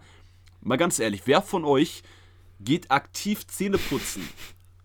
Mal 0.61 0.77
ganz 0.77 0.99
ehrlich, 0.99 1.23
wer 1.25 1.43
von 1.43 1.65
euch 1.65 2.03
geht 2.61 2.91
aktiv 2.91 3.47
Zähne 3.47 3.79
putzen? 3.79 4.29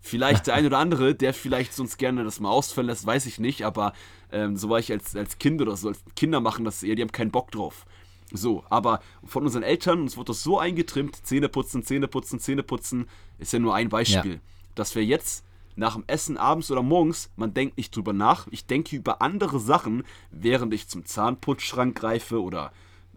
Vielleicht 0.06 0.46
der 0.46 0.54
ein 0.54 0.64
oder 0.64 0.78
andere, 0.78 1.16
der 1.16 1.34
vielleicht 1.34 1.74
sonst 1.74 1.96
gerne 1.98 2.22
das 2.22 2.38
mal 2.38 2.50
ausfallen 2.50 2.86
lässt, 2.86 3.04
weiß 3.04 3.26
ich 3.26 3.40
nicht, 3.40 3.64
aber 3.64 3.92
ähm, 4.30 4.56
so 4.56 4.68
war 4.68 4.78
ich 4.78 4.92
als, 4.92 5.16
als 5.16 5.38
Kind 5.38 5.60
oder 5.60 5.76
so. 5.76 5.88
Als 5.88 5.98
Kinder 6.14 6.40
machen 6.40 6.64
das 6.64 6.84
eher, 6.84 6.94
die 6.94 7.02
haben 7.02 7.10
keinen 7.10 7.32
Bock 7.32 7.50
drauf. 7.50 7.86
So, 8.30 8.62
aber 8.70 9.00
von 9.24 9.42
unseren 9.42 9.64
Eltern, 9.64 10.02
uns 10.02 10.16
wird 10.16 10.28
das 10.28 10.44
so 10.44 10.60
eingetrimmt, 10.60 11.26
Zähne 11.26 11.48
putzen, 11.48 11.82
Zähne 11.82 12.06
putzen, 12.06 12.38
Zähne 12.38 12.62
putzen, 12.62 13.08
ist 13.40 13.52
ja 13.52 13.58
nur 13.58 13.74
ein 13.74 13.88
Beispiel. 13.88 14.34
Ja. 14.34 14.40
Dass 14.76 14.94
wir 14.94 15.04
jetzt 15.04 15.44
nach 15.74 15.94
dem 15.94 16.04
Essen 16.06 16.36
abends 16.36 16.70
oder 16.70 16.82
morgens, 16.82 17.30
man 17.34 17.52
denkt 17.52 17.76
nicht 17.76 17.94
drüber 17.96 18.12
nach, 18.12 18.46
ich 18.52 18.64
denke 18.64 18.94
über 18.94 19.22
andere 19.22 19.58
Sachen, 19.58 20.04
während 20.30 20.72
ich 20.72 20.86
zum 20.86 21.04
Zahnputzschrank 21.04 21.98
greife 21.98 22.40
oder 22.40 22.72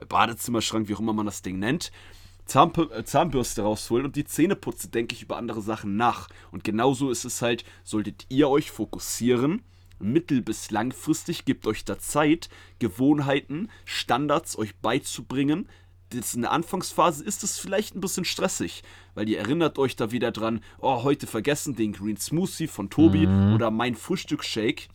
Badezimmerschrank, 0.07 0.87
wie 0.87 0.95
auch 0.95 0.99
immer 0.99 1.13
man 1.13 1.27
das 1.27 1.43
Ding 1.43 1.59
nennt. 1.59 1.91
Zahnp 2.49 2.77
äh, 2.77 3.05
Zahnbürste 3.05 3.61
rausholen 3.61 4.05
und 4.05 4.15
die 4.15 4.25
Zähne 4.25 4.55
putze, 4.55 4.89
denke 4.89 5.15
ich 5.15 5.21
über 5.21 5.37
andere 5.37 5.61
Sachen 5.61 5.95
nach. 5.95 6.27
Und 6.51 6.63
genauso 6.63 7.11
ist 7.11 7.23
es 7.23 7.41
halt, 7.41 7.63
solltet 7.83 8.25
ihr 8.29 8.49
euch 8.49 8.71
fokussieren, 8.71 9.61
mittel- 9.99 10.41
bis 10.41 10.71
langfristig, 10.71 11.45
gebt 11.45 11.67
euch 11.67 11.85
da 11.85 11.99
Zeit, 11.99 12.49
Gewohnheiten, 12.79 13.69
Standards 13.85 14.57
euch 14.57 14.75
beizubringen. 14.77 15.69
Das 16.09 16.33
in 16.33 16.41
der 16.41 16.51
Anfangsphase 16.51 17.23
ist 17.23 17.43
es 17.43 17.59
vielleicht 17.59 17.95
ein 17.95 18.01
bisschen 18.01 18.25
stressig, 18.25 18.81
weil 19.13 19.29
ihr 19.29 19.37
erinnert 19.37 19.77
euch 19.77 19.95
da 19.95 20.11
wieder 20.11 20.31
dran, 20.31 20.61
oh, 20.79 21.03
heute 21.03 21.27
vergessen 21.27 21.75
den 21.75 21.93
Green 21.93 22.17
Smoothie 22.17 22.67
von 22.67 22.89
Tobi 22.89 23.27
mhm. 23.27 23.53
oder 23.53 23.69
mein 23.69 23.95
Frühstücksshake 23.95 24.87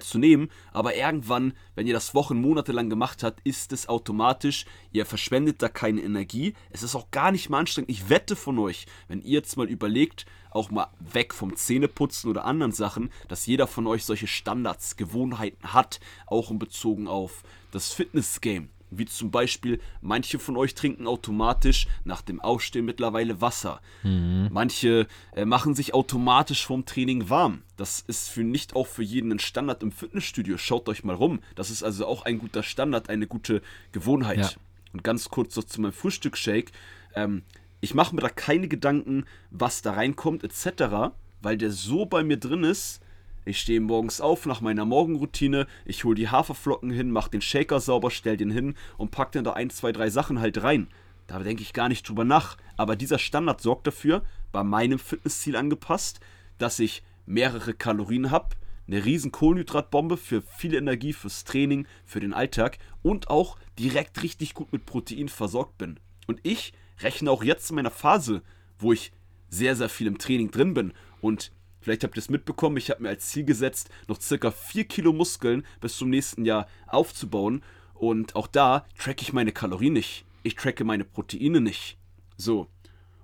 zu 0.00 0.18
nehmen, 0.18 0.50
aber 0.72 0.96
irgendwann, 0.96 1.52
wenn 1.74 1.86
ihr 1.86 1.92
das 1.92 2.14
Wochen, 2.14 2.40
Monate 2.40 2.72
lang 2.72 2.88
gemacht 2.88 3.22
habt, 3.22 3.40
ist 3.44 3.72
es 3.72 3.88
automatisch, 3.88 4.64
ihr 4.92 5.06
verschwendet 5.06 5.62
da 5.62 5.68
keine 5.68 6.00
Energie, 6.00 6.54
es 6.70 6.82
ist 6.82 6.94
auch 6.94 7.10
gar 7.10 7.32
nicht 7.32 7.50
mal 7.50 7.58
anstrengend. 7.58 7.90
Ich 7.90 8.08
wette 8.08 8.36
von 8.36 8.58
euch, 8.58 8.86
wenn 9.08 9.20
ihr 9.22 9.32
jetzt 9.32 9.56
mal 9.56 9.68
überlegt, 9.68 10.26
auch 10.50 10.70
mal 10.70 10.88
weg 11.00 11.34
vom 11.34 11.56
Zähneputzen 11.56 12.30
oder 12.30 12.44
anderen 12.44 12.72
Sachen, 12.72 13.10
dass 13.28 13.46
jeder 13.46 13.66
von 13.66 13.86
euch 13.86 14.04
solche 14.04 14.26
Standards, 14.26 14.96
Gewohnheiten 14.96 15.72
hat, 15.72 16.00
auch 16.26 16.50
in 16.50 16.58
Bezug 16.58 17.06
auf 17.06 17.42
das 17.70 17.92
Fitness-Game. 17.92 18.68
Wie 18.94 19.06
zum 19.06 19.30
Beispiel, 19.30 19.80
manche 20.00 20.38
von 20.38 20.56
euch 20.56 20.74
trinken 20.74 21.06
automatisch 21.06 21.86
nach 22.04 22.20
dem 22.20 22.40
Aufstehen 22.40 22.84
mittlerweile 22.84 23.40
Wasser. 23.40 23.80
Mhm. 24.02 24.48
Manche 24.52 25.06
äh, 25.34 25.44
machen 25.44 25.74
sich 25.74 25.94
automatisch 25.94 26.66
vom 26.66 26.84
Training 26.84 27.30
warm. 27.30 27.62
Das 27.76 28.00
ist 28.00 28.28
für 28.28 28.44
nicht 28.44 28.76
auch 28.76 28.86
für 28.86 29.02
jeden 29.02 29.32
ein 29.32 29.38
Standard 29.38 29.82
im 29.82 29.92
Fitnessstudio. 29.92 30.58
Schaut 30.58 30.88
euch 30.88 31.04
mal 31.04 31.16
rum. 31.16 31.40
Das 31.54 31.70
ist 31.70 31.82
also 31.82 32.06
auch 32.06 32.24
ein 32.24 32.38
guter 32.38 32.62
Standard, 32.62 33.08
eine 33.08 33.26
gute 33.26 33.62
Gewohnheit. 33.92 34.38
Ja. 34.38 34.50
Und 34.92 35.02
ganz 35.02 35.30
kurz 35.30 35.56
noch 35.56 35.64
zu 35.64 35.80
meinem 35.80 35.92
Frühstücksshake. 35.92 36.70
Ähm, 37.14 37.42
ich 37.80 37.94
mache 37.94 38.14
mir 38.14 38.20
da 38.20 38.28
keine 38.28 38.68
Gedanken, 38.68 39.24
was 39.50 39.82
da 39.82 39.94
reinkommt, 39.94 40.44
etc., 40.44 41.14
weil 41.40 41.56
der 41.56 41.72
so 41.72 42.06
bei 42.06 42.22
mir 42.22 42.36
drin 42.36 42.62
ist, 42.62 43.00
ich 43.44 43.60
stehe 43.60 43.80
morgens 43.80 44.20
auf 44.20 44.46
nach 44.46 44.60
meiner 44.60 44.84
Morgenroutine, 44.84 45.66
ich 45.84 46.04
hole 46.04 46.14
die 46.14 46.28
Haferflocken 46.28 46.90
hin, 46.90 47.10
mache 47.10 47.30
den 47.30 47.40
Shaker 47.40 47.80
sauber, 47.80 48.10
stell 48.10 48.36
den 48.36 48.50
hin 48.50 48.74
und 48.98 49.10
pack 49.10 49.32
dann 49.32 49.44
da 49.44 49.54
ein, 49.54 49.70
zwei, 49.70 49.92
drei 49.92 50.10
Sachen 50.10 50.40
halt 50.40 50.62
rein. 50.62 50.88
Da 51.26 51.38
denke 51.40 51.62
ich 51.62 51.72
gar 51.72 51.88
nicht 51.88 52.08
drüber 52.08 52.24
nach. 52.24 52.56
Aber 52.76 52.94
dieser 52.94 53.18
Standard 53.18 53.60
sorgt 53.60 53.86
dafür, 53.86 54.22
bei 54.52 54.62
meinem 54.62 54.98
Fitnessziel 54.98 55.56
angepasst, 55.56 56.20
dass 56.58 56.78
ich 56.78 57.02
mehrere 57.26 57.74
Kalorien 57.74 58.30
habe, 58.30 58.54
eine 58.86 59.04
riesen 59.04 59.32
Kohlenhydratbombe 59.32 60.16
für 60.16 60.42
viel 60.42 60.74
Energie 60.74 61.12
fürs 61.12 61.44
Training, 61.44 61.86
für 62.04 62.20
den 62.20 62.34
Alltag 62.34 62.78
und 63.02 63.30
auch 63.30 63.56
direkt 63.78 64.22
richtig 64.22 64.54
gut 64.54 64.72
mit 64.72 64.86
Protein 64.86 65.28
versorgt 65.28 65.78
bin. 65.78 65.98
Und 66.26 66.40
ich 66.42 66.72
rechne 67.00 67.30
auch 67.30 67.42
jetzt 67.42 67.70
in 67.70 67.76
meiner 67.76 67.90
Phase, 67.90 68.42
wo 68.78 68.92
ich 68.92 69.12
sehr, 69.48 69.76
sehr 69.76 69.88
viel 69.88 70.06
im 70.06 70.18
Training 70.18 70.50
drin 70.50 70.74
bin 70.74 70.92
und 71.20 71.52
Vielleicht 71.82 72.04
habt 72.04 72.16
ihr 72.16 72.20
es 72.20 72.30
mitbekommen, 72.30 72.76
ich 72.76 72.90
habe 72.90 73.02
mir 73.02 73.08
als 73.08 73.28
Ziel 73.28 73.44
gesetzt, 73.44 73.90
noch 74.06 74.20
circa 74.20 74.50
4 74.50 74.84
Kilo 74.84 75.12
Muskeln 75.12 75.64
bis 75.80 75.96
zum 75.96 76.10
nächsten 76.10 76.44
Jahr 76.44 76.68
aufzubauen. 76.86 77.62
Und 77.94 78.36
auch 78.36 78.46
da 78.46 78.86
tracke 78.98 79.22
ich 79.22 79.32
meine 79.32 79.52
Kalorien 79.52 79.92
nicht. 79.92 80.24
Ich 80.44 80.54
tracke 80.54 80.84
meine 80.84 81.04
Proteine 81.04 81.60
nicht. 81.60 81.98
So. 82.36 82.68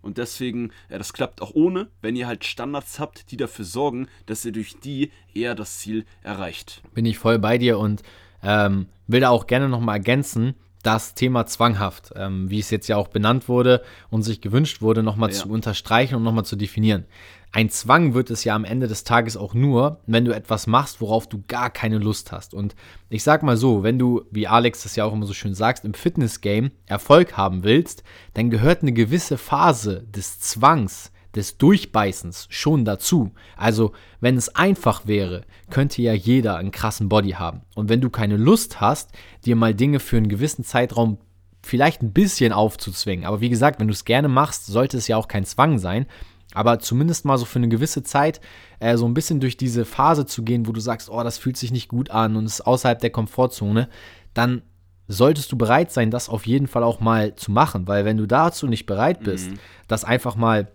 Und 0.02 0.18
deswegen, 0.18 0.72
ja, 0.88 0.98
das 0.98 1.12
klappt 1.12 1.42
auch 1.42 1.54
ohne, 1.54 1.88
wenn 2.02 2.16
ihr 2.16 2.26
halt 2.26 2.44
Standards 2.44 2.98
habt, 2.98 3.30
die 3.30 3.36
dafür 3.36 3.64
sorgen, 3.64 4.08
dass 4.26 4.44
ihr 4.44 4.52
durch 4.52 4.78
die 4.80 5.10
eher 5.34 5.54
das 5.54 5.78
Ziel 5.78 6.04
erreicht. 6.22 6.82
Bin 6.94 7.04
ich 7.04 7.18
voll 7.18 7.38
bei 7.38 7.58
dir 7.58 7.78
und 7.78 8.02
ähm, 8.42 8.86
will 9.06 9.20
da 9.20 9.30
auch 9.30 9.46
gerne 9.46 9.68
nochmal 9.68 9.96
ergänzen, 9.96 10.54
das 10.82 11.14
Thema 11.14 11.46
zwanghaft, 11.46 12.12
ähm, 12.14 12.48
wie 12.50 12.60
es 12.60 12.70
jetzt 12.70 12.88
ja 12.88 12.96
auch 12.96 13.08
benannt 13.08 13.48
wurde 13.48 13.82
und 14.10 14.22
sich 14.22 14.40
gewünscht 14.40 14.80
wurde, 14.80 15.02
nochmal 15.02 15.30
ja. 15.30 15.34
zu 15.34 15.48
unterstreichen 15.50 16.14
und 16.14 16.22
nochmal 16.22 16.44
zu 16.44 16.56
definieren. 16.56 17.04
Ein 17.50 17.70
Zwang 17.70 18.12
wird 18.12 18.30
es 18.30 18.44
ja 18.44 18.54
am 18.54 18.64
Ende 18.64 18.88
des 18.88 19.04
Tages 19.04 19.36
auch 19.36 19.54
nur, 19.54 20.00
wenn 20.06 20.24
du 20.24 20.32
etwas 20.32 20.66
machst, 20.66 21.00
worauf 21.00 21.28
du 21.28 21.42
gar 21.48 21.70
keine 21.70 21.98
Lust 21.98 22.30
hast. 22.30 22.52
Und 22.52 22.74
ich 23.08 23.22
sag 23.22 23.42
mal 23.42 23.56
so, 23.56 23.82
wenn 23.82 23.98
du, 23.98 24.22
wie 24.30 24.46
Alex 24.46 24.82
das 24.82 24.96
ja 24.96 25.04
auch 25.04 25.12
immer 25.12 25.26
so 25.26 25.32
schön 25.32 25.54
sagst, 25.54 25.84
im 25.84 25.94
Fitness-Game 25.94 26.70
Erfolg 26.86 27.36
haben 27.36 27.64
willst, 27.64 28.02
dann 28.34 28.50
gehört 28.50 28.82
eine 28.82 28.92
gewisse 28.92 29.38
Phase 29.38 30.04
des 30.10 30.40
Zwangs, 30.40 31.10
des 31.34 31.56
Durchbeißens 31.56 32.48
schon 32.50 32.84
dazu. 32.84 33.32
Also, 33.56 33.92
wenn 34.20 34.36
es 34.36 34.54
einfach 34.54 35.06
wäre, 35.06 35.42
könnte 35.70 36.02
ja 36.02 36.12
jeder 36.12 36.56
einen 36.56 36.72
krassen 36.72 37.08
Body 37.08 37.30
haben. 37.30 37.62
Und 37.74 37.88
wenn 37.88 38.00
du 38.00 38.10
keine 38.10 38.36
Lust 38.36 38.80
hast, 38.80 39.10
dir 39.44 39.56
mal 39.56 39.74
Dinge 39.74 40.00
für 40.00 40.16
einen 40.16 40.28
gewissen 40.28 40.64
Zeitraum 40.64 41.18
vielleicht 41.62 42.02
ein 42.02 42.12
bisschen 42.12 42.52
aufzuzwingen, 42.52 43.26
aber 43.26 43.40
wie 43.40 43.50
gesagt, 43.50 43.80
wenn 43.80 43.88
du 43.88 43.92
es 43.92 44.04
gerne 44.04 44.28
machst, 44.28 44.66
sollte 44.66 44.96
es 44.96 45.08
ja 45.08 45.16
auch 45.16 45.28
kein 45.28 45.44
Zwang 45.44 45.78
sein, 45.78 46.06
aber 46.54 46.78
zumindest 46.78 47.24
mal 47.24 47.38
so 47.38 47.44
für 47.44 47.58
eine 47.58 47.68
gewisse 47.68 48.02
Zeit 48.02 48.40
äh, 48.80 48.96
so 48.96 49.06
ein 49.06 49.14
bisschen 49.14 49.40
durch 49.40 49.56
diese 49.56 49.84
Phase 49.84 50.26
zu 50.26 50.42
gehen, 50.42 50.66
wo 50.66 50.72
du 50.72 50.80
sagst, 50.80 51.10
oh, 51.10 51.22
das 51.22 51.38
fühlt 51.38 51.56
sich 51.56 51.72
nicht 51.72 51.88
gut 51.88 52.10
an 52.10 52.36
und 52.36 52.46
ist 52.46 52.66
außerhalb 52.66 52.98
der 53.00 53.10
Komfortzone, 53.10 53.88
dann 54.34 54.62
solltest 55.08 55.50
du 55.52 55.56
bereit 55.56 55.90
sein, 55.90 56.10
das 56.10 56.28
auf 56.28 56.46
jeden 56.46 56.66
Fall 56.66 56.82
auch 56.82 57.00
mal 57.00 57.34
zu 57.34 57.50
machen, 57.50 57.88
weil 57.88 58.04
wenn 58.04 58.18
du 58.18 58.26
dazu 58.26 58.66
nicht 58.66 58.86
bereit 58.86 59.20
bist, 59.20 59.50
mhm. 59.50 59.58
das 59.88 60.04
einfach 60.04 60.36
mal 60.36 60.68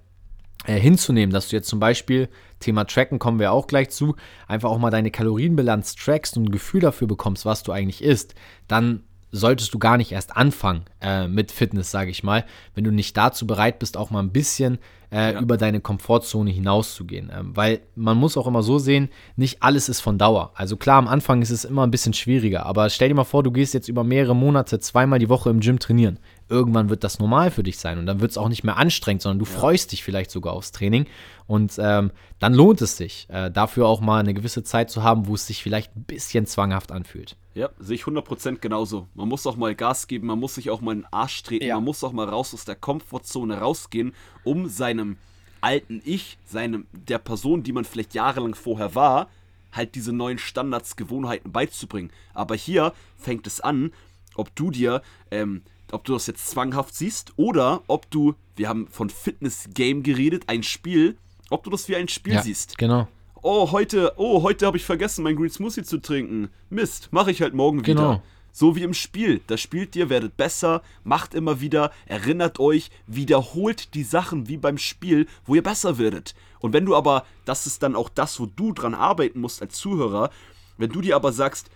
äh, 0.65 0.80
hinzunehmen, 0.80 1.34
dass 1.34 1.50
du 1.50 1.56
jetzt 1.56 1.70
zum 1.70 1.80
Beispiel, 1.80 2.30
Thema 2.60 2.86
Tracken 2.86 3.20
kommen 3.20 3.39
wir 3.39 3.51
auch 3.51 3.68
gleich 3.68 3.89
zu, 3.89 4.15
einfach 4.48 4.70
auch 4.70 4.80
mal 4.80 4.89
deine 4.89 5.12
Kalorienbilanz 5.12 5.96
trackst 5.96 6.38
und 6.38 6.46
ein 6.46 6.51
Gefühl 6.51 6.82
dafür 6.82 7.08
bekommst, 7.08 7.46
was 7.46 7.63
du 7.63 7.72
eigentlich 7.72 8.03
isst, 8.03 8.34
dann 8.68 9.03
solltest 9.34 9.74
du 9.74 9.80
gar 9.80 9.98
nicht 9.98 10.12
erst 10.12 10.38
anfangen 10.38 10.86
äh, 11.02 11.28
mit 11.28 11.52
Fitness, 11.52 11.90
sage 11.90 12.12
ich 12.12 12.24
mal, 12.24 12.46
wenn 12.75 12.84
du 12.84 12.92
nicht 12.92 13.18
dazu 13.18 13.48
bereit 13.48 13.80
bist, 13.80 13.98
auch 13.98 14.12
mal 14.12 14.22
ein 14.22 14.32
bisschen 14.32 14.78
äh, 15.12 15.34
ja. 15.34 15.42
über 15.42 15.58
deine 15.58 15.82
Komfortzone 15.82 16.52
hinauszugehen. 16.52 17.32
Ähm, 17.36 17.56
weil 17.56 17.82
man 17.96 18.16
muss 18.16 18.38
auch 18.38 18.46
immer 18.46 18.62
so 18.62 18.78
sehen, 18.78 19.10
nicht 19.36 19.63
alles 19.63 19.90
ist 19.90 20.02
von 20.02 20.20
Dauer. 20.20 20.52
Also 20.54 20.78
klar, 20.78 21.00
am 21.00 21.08
Anfang 21.08 21.42
ist 21.42 21.50
es 21.50 21.66
immer 21.66 21.86
ein 21.86 21.92
bisschen 21.92 22.13
schwieriger, 22.13 22.66
aber 22.68 22.90
stell 22.92 23.10
dir 23.10 23.16
mal 23.16 23.24
vor, 23.24 23.42
du 23.42 23.52
gehst 23.52 23.74
jetzt 23.74 23.90
über 23.90 24.04
mehrere 24.04 24.36
Monate 24.36 24.80
zweimal 24.80 25.18
die 25.18 25.30
Woche 25.30 25.50
im 25.50 25.60
Gym 25.60 25.80
trainieren 25.80 26.20
irgendwann 26.53 26.89
wird 26.89 27.03
das 27.03 27.19
normal 27.19 27.51
für 27.51 27.63
dich 27.63 27.77
sein 27.77 27.98
und 27.98 28.05
dann 28.05 28.22
wird 28.22 28.31
es 28.31 28.38
auch 28.38 28.48
nicht 28.48 28.63
mehr 28.63 28.77
anstrengend, 28.77 29.24
sondern 29.24 29.39
du 29.39 29.45
ja. 29.45 29.60
freust 29.60 29.91
dich 29.91 30.03
vielleicht 30.03 30.31
sogar 30.31 30.53
aufs 30.53 30.72
Training 30.72 31.07
und 31.48 31.75
ähm, 31.79 32.12
dann 32.39 32.53
lohnt 32.53 32.81
es 32.81 32.95
sich, 32.95 33.27
äh, 33.29 33.50
dafür 33.51 33.88
auch 33.88 34.00
mal 34.00 34.19
eine 34.19 34.33
gewisse 34.33 34.63
Zeit 34.63 34.89
zu 34.89 35.03
haben, 35.03 35.27
wo 35.27 35.36
es 35.36 35.48
sich 35.48 35.63
vielleicht 35.63 35.95
ein 35.95 36.03
bisschen 36.03 36.45
zwanghaft 36.45 36.91
anfühlt. 36.91 37.36
Ja, 37.55 37.69
sehe 37.79 37.95
ich 37.95 38.03
100% 38.03 38.60
genauso. 38.60 39.07
Man 39.15 39.27
muss 39.27 39.45
auch 39.45 39.57
mal 39.57 39.75
Gas 39.75 40.07
geben, 40.07 40.27
man 40.27 40.39
muss 40.39 40.55
sich 40.55 40.69
auch 40.69 40.81
mal 40.81 40.93
in 40.93 41.00
den 41.00 41.07
Arsch 41.12 41.43
treten, 41.43 41.65
ja. 41.65 41.75
man 41.75 41.83
muss 41.83 42.03
auch 42.03 42.13
mal 42.13 42.29
raus 42.29 42.53
aus 42.53 42.65
der 42.65 42.75
Komfortzone 42.75 43.60
rausgehen, 43.60 44.13
um 44.43 44.67
seinem 44.69 45.17
alten 45.62 46.01
Ich, 46.05 46.38
seinem, 46.45 46.86
der 46.91 47.19
Person, 47.19 47.63
die 47.63 47.72
man 47.72 47.86
vielleicht 47.86 48.13
jahrelang 48.13 48.53
vorher 48.53 48.95
war, 48.95 49.29
halt 49.72 49.95
diese 49.95 50.13
neuen 50.13 50.38
Standards, 50.38 50.95
Gewohnheiten 50.95 51.51
beizubringen. 51.51 52.12
Aber 52.33 52.55
hier 52.55 52.93
fängt 53.17 53.48
es 53.48 53.62
an, 53.62 53.91
ob 54.36 54.56
du 54.56 54.72
dir 54.72 55.02
ähm, 55.32 55.62
ob 55.94 56.04
du 56.04 56.13
das 56.13 56.28
jetzt 56.28 56.50
zwanghaft 56.50 56.96
siehst 56.96 57.34
oder 57.38 57.84
ob 57.88 58.10
du, 58.10 58.36
wir 58.56 58.68
haben 58.68 58.88
von 58.88 59.10
Fitness-Game 59.10 60.04
geredet, 60.04 60.44
ein 60.48 60.63
Spiel, 60.63 61.18
ob 61.50 61.63
du 61.63 61.70
das 61.70 61.88
wie 61.88 61.96
ein 61.96 62.08
Spiel 62.08 62.34
ja, 62.34 62.42
siehst. 62.42 62.78
Genau. 62.78 63.08
Oh, 63.42 63.72
heute, 63.72 64.13
oh, 64.18 64.42
heute 64.42 64.66
habe 64.66 64.78
ich 64.78 64.86
vergessen, 64.86 65.24
mein 65.24 65.36
Green 65.36 65.50
Smoothie 65.50 65.84
zu 65.84 66.00
trinken. 66.00 66.50
Mist, 66.70 67.10
mache 67.12 67.32
ich 67.32 67.42
halt 67.42 67.54
morgen 67.54 67.84
genau. 67.84 68.02
wieder. 68.02 68.24
So 68.52 68.75
wie 68.75 68.84
im 68.84 68.94
Spiel. 68.94 69.42
Da 69.48 69.58
spielt 69.58 69.96
ihr, 69.96 70.10
werdet 70.10 70.38
besser, 70.38 70.82
macht 71.04 71.34
immer 71.34 71.60
wieder, 71.60 71.92
erinnert 72.06 72.60
euch, 72.60 72.92
wiederholt 73.08 73.96
die 73.96 74.04
Sachen 74.04 74.48
wie 74.48 74.58
beim 74.58 74.78
Spiel, 74.78 75.28
wo 75.46 75.56
ihr 75.56 75.63
besser 75.63 75.98
werdet. 75.98 76.36
Und 76.60 76.72
wenn 76.72 76.86
du 76.86 76.96
aber, 76.96 77.25
das 77.46 77.68
ist 77.68 77.84
dann 77.84 77.96
auch 77.96 78.10
das, 78.10 78.40
wo 78.40 78.46
du 78.46 78.72
dran 78.72 78.94
arbeiten 78.94 79.42
musst 79.42 79.62
als 79.62 79.75
Zuhörer, 79.75 80.30
wenn 80.78 80.92
du 80.92 81.02
dir 81.02 81.16
aber 81.16 81.34
sagst, 81.34 81.70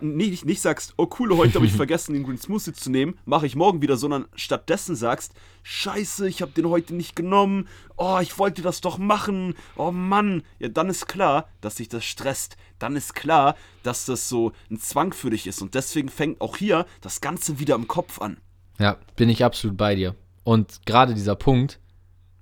nicht, 0.00 0.44
nicht 0.44 0.60
sagst, 0.60 0.94
oh 0.96 1.08
cool, 1.18 1.36
heute 1.36 1.54
habe 1.54 1.66
ich 1.66 1.72
vergessen, 1.76 2.12
den 2.12 2.24
Green 2.24 2.38
Smoothie 2.38 2.72
zu 2.72 2.90
nehmen, 2.90 3.18
mache 3.24 3.46
ich 3.46 3.56
morgen 3.56 3.82
wieder, 3.82 3.96
sondern 3.96 4.26
stattdessen 4.34 4.94
sagst, 4.94 5.34
scheiße, 5.62 6.28
ich 6.28 6.42
habe 6.42 6.52
den 6.52 6.68
heute 6.68 6.94
nicht 6.94 7.16
genommen, 7.16 7.68
oh, 7.96 8.18
ich 8.20 8.38
wollte 8.38 8.62
das 8.62 8.80
doch 8.80 8.98
machen, 8.98 9.54
oh 9.76 9.90
Mann, 9.90 10.42
ja, 10.58 10.68
dann 10.68 10.88
ist 10.88 11.06
klar, 11.06 11.48
dass 11.60 11.76
sich 11.76 11.88
das 11.88 12.04
stresst, 12.04 12.56
dann 12.78 12.96
ist 12.96 13.14
klar, 13.14 13.56
dass 13.82 14.04
das 14.04 14.28
so 14.28 14.52
ein 14.70 14.78
Zwang 14.78 15.12
für 15.12 15.30
dich 15.30 15.46
ist. 15.46 15.62
Und 15.62 15.74
deswegen 15.74 16.08
fängt 16.08 16.40
auch 16.40 16.56
hier 16.56 16.86
das 17.00 17.20
Ganze 17.20 17.58
wieder 17.58 17.74
im 17.74 17.88
Kopf 17.88 18.20
an. 18.20 18.38
Ja, 18.78 18.98
bin 19.16 19.28
ich 19.28 19.44
absolut 19.44 19.76
bei 19.76 19.94
dir. 19.94 20.14
Und 20.44 20.84
gerade 20.86 21.14
dieser 21.14 21.36
Punkt, 21.36 21.80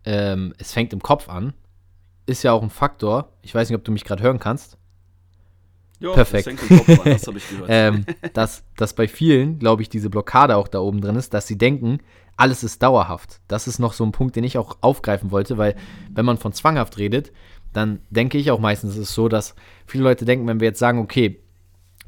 ähm, 0.04 0.54
es 0.58 0.72
fängt 0.72 0.92
im 0.92 1.02
Kopf 1.02 1.28
an, 1.28 1.54
ist 2.26 2.42
ja 2.42 2.52
auch 2.52 2.62
ein 2.62 2.70
Faktor, 2.70 3.32
ich 3.42 3.54
weiß 3.54 3.68
nicht, 3.68 3.76
ob 3.76 3.84
du 3.84 3.92
mich 3.92 4.04
gerade 4.04 4.22
hören 4.22 4.38
kannst, 4.38 4.78
Jo, 6.02 6.14
Perfekt. 6.14 6.48
Das, 6.48 6.86
das 7.04 7.26
habe 7.28 7.38
ich 7.38 7.48
gehört. 7.48 7.66
ähm, 7.68 8.04
dass, 8.32 8.64
dass 8.76 8.92
bei 8.92 9.06
vielen, 9.06 9.60
glaube 9.60 9.82
ich, 9.82 9.88
diese 9.88 10.10
Blockade 10.10 10.56
auch 10.56 10.66
da 10.66 10.80
oben 10.80 11.00
drin 11.00 11.14
ist, 11.14 11.32
dass 11.32 11.46
sie 11.46 11.56
denken, 11.56 12.00
alles 12.36 12.64
ist 12.64 12.82
dauerhaft. 12.82 13.40
Das 13.46 13.68
ist 13.68 13.78
noch 13.78 13.92
so 13.92 14.04
ein 14.04 14.10
Punkt, 14.10 14.34
den 14.34 14.42
ich 14.42 14.58
auch 14.58 14.78
aufgreifen 14.80 15.30
wollte, 15.30 15.58
weil 15.58 15.76
wenn 16.12 16.24
man 16.24 16.38
von 16.38 16.52
zwanghaft 16.52 16.98
redet, 16.98 17.30
dann 17.72 18.00
denke 18.10 18.36
ich 18.36 18.50
auch 18.50 18.58
meistens, 18.58 18.96
ist 18.96 19.10
es 19.10 19.14
so, 19.14 19.28
dass 19.28 19.54
viele 19.86 20.02
Leute 20.02 20.24
denken, 20.24 20.46
wenn 20.48 20.58
wir 20.58 20.66
jetzt 20.66 20.80
sagen, 20.80 20.98
okay, 20.98 21.40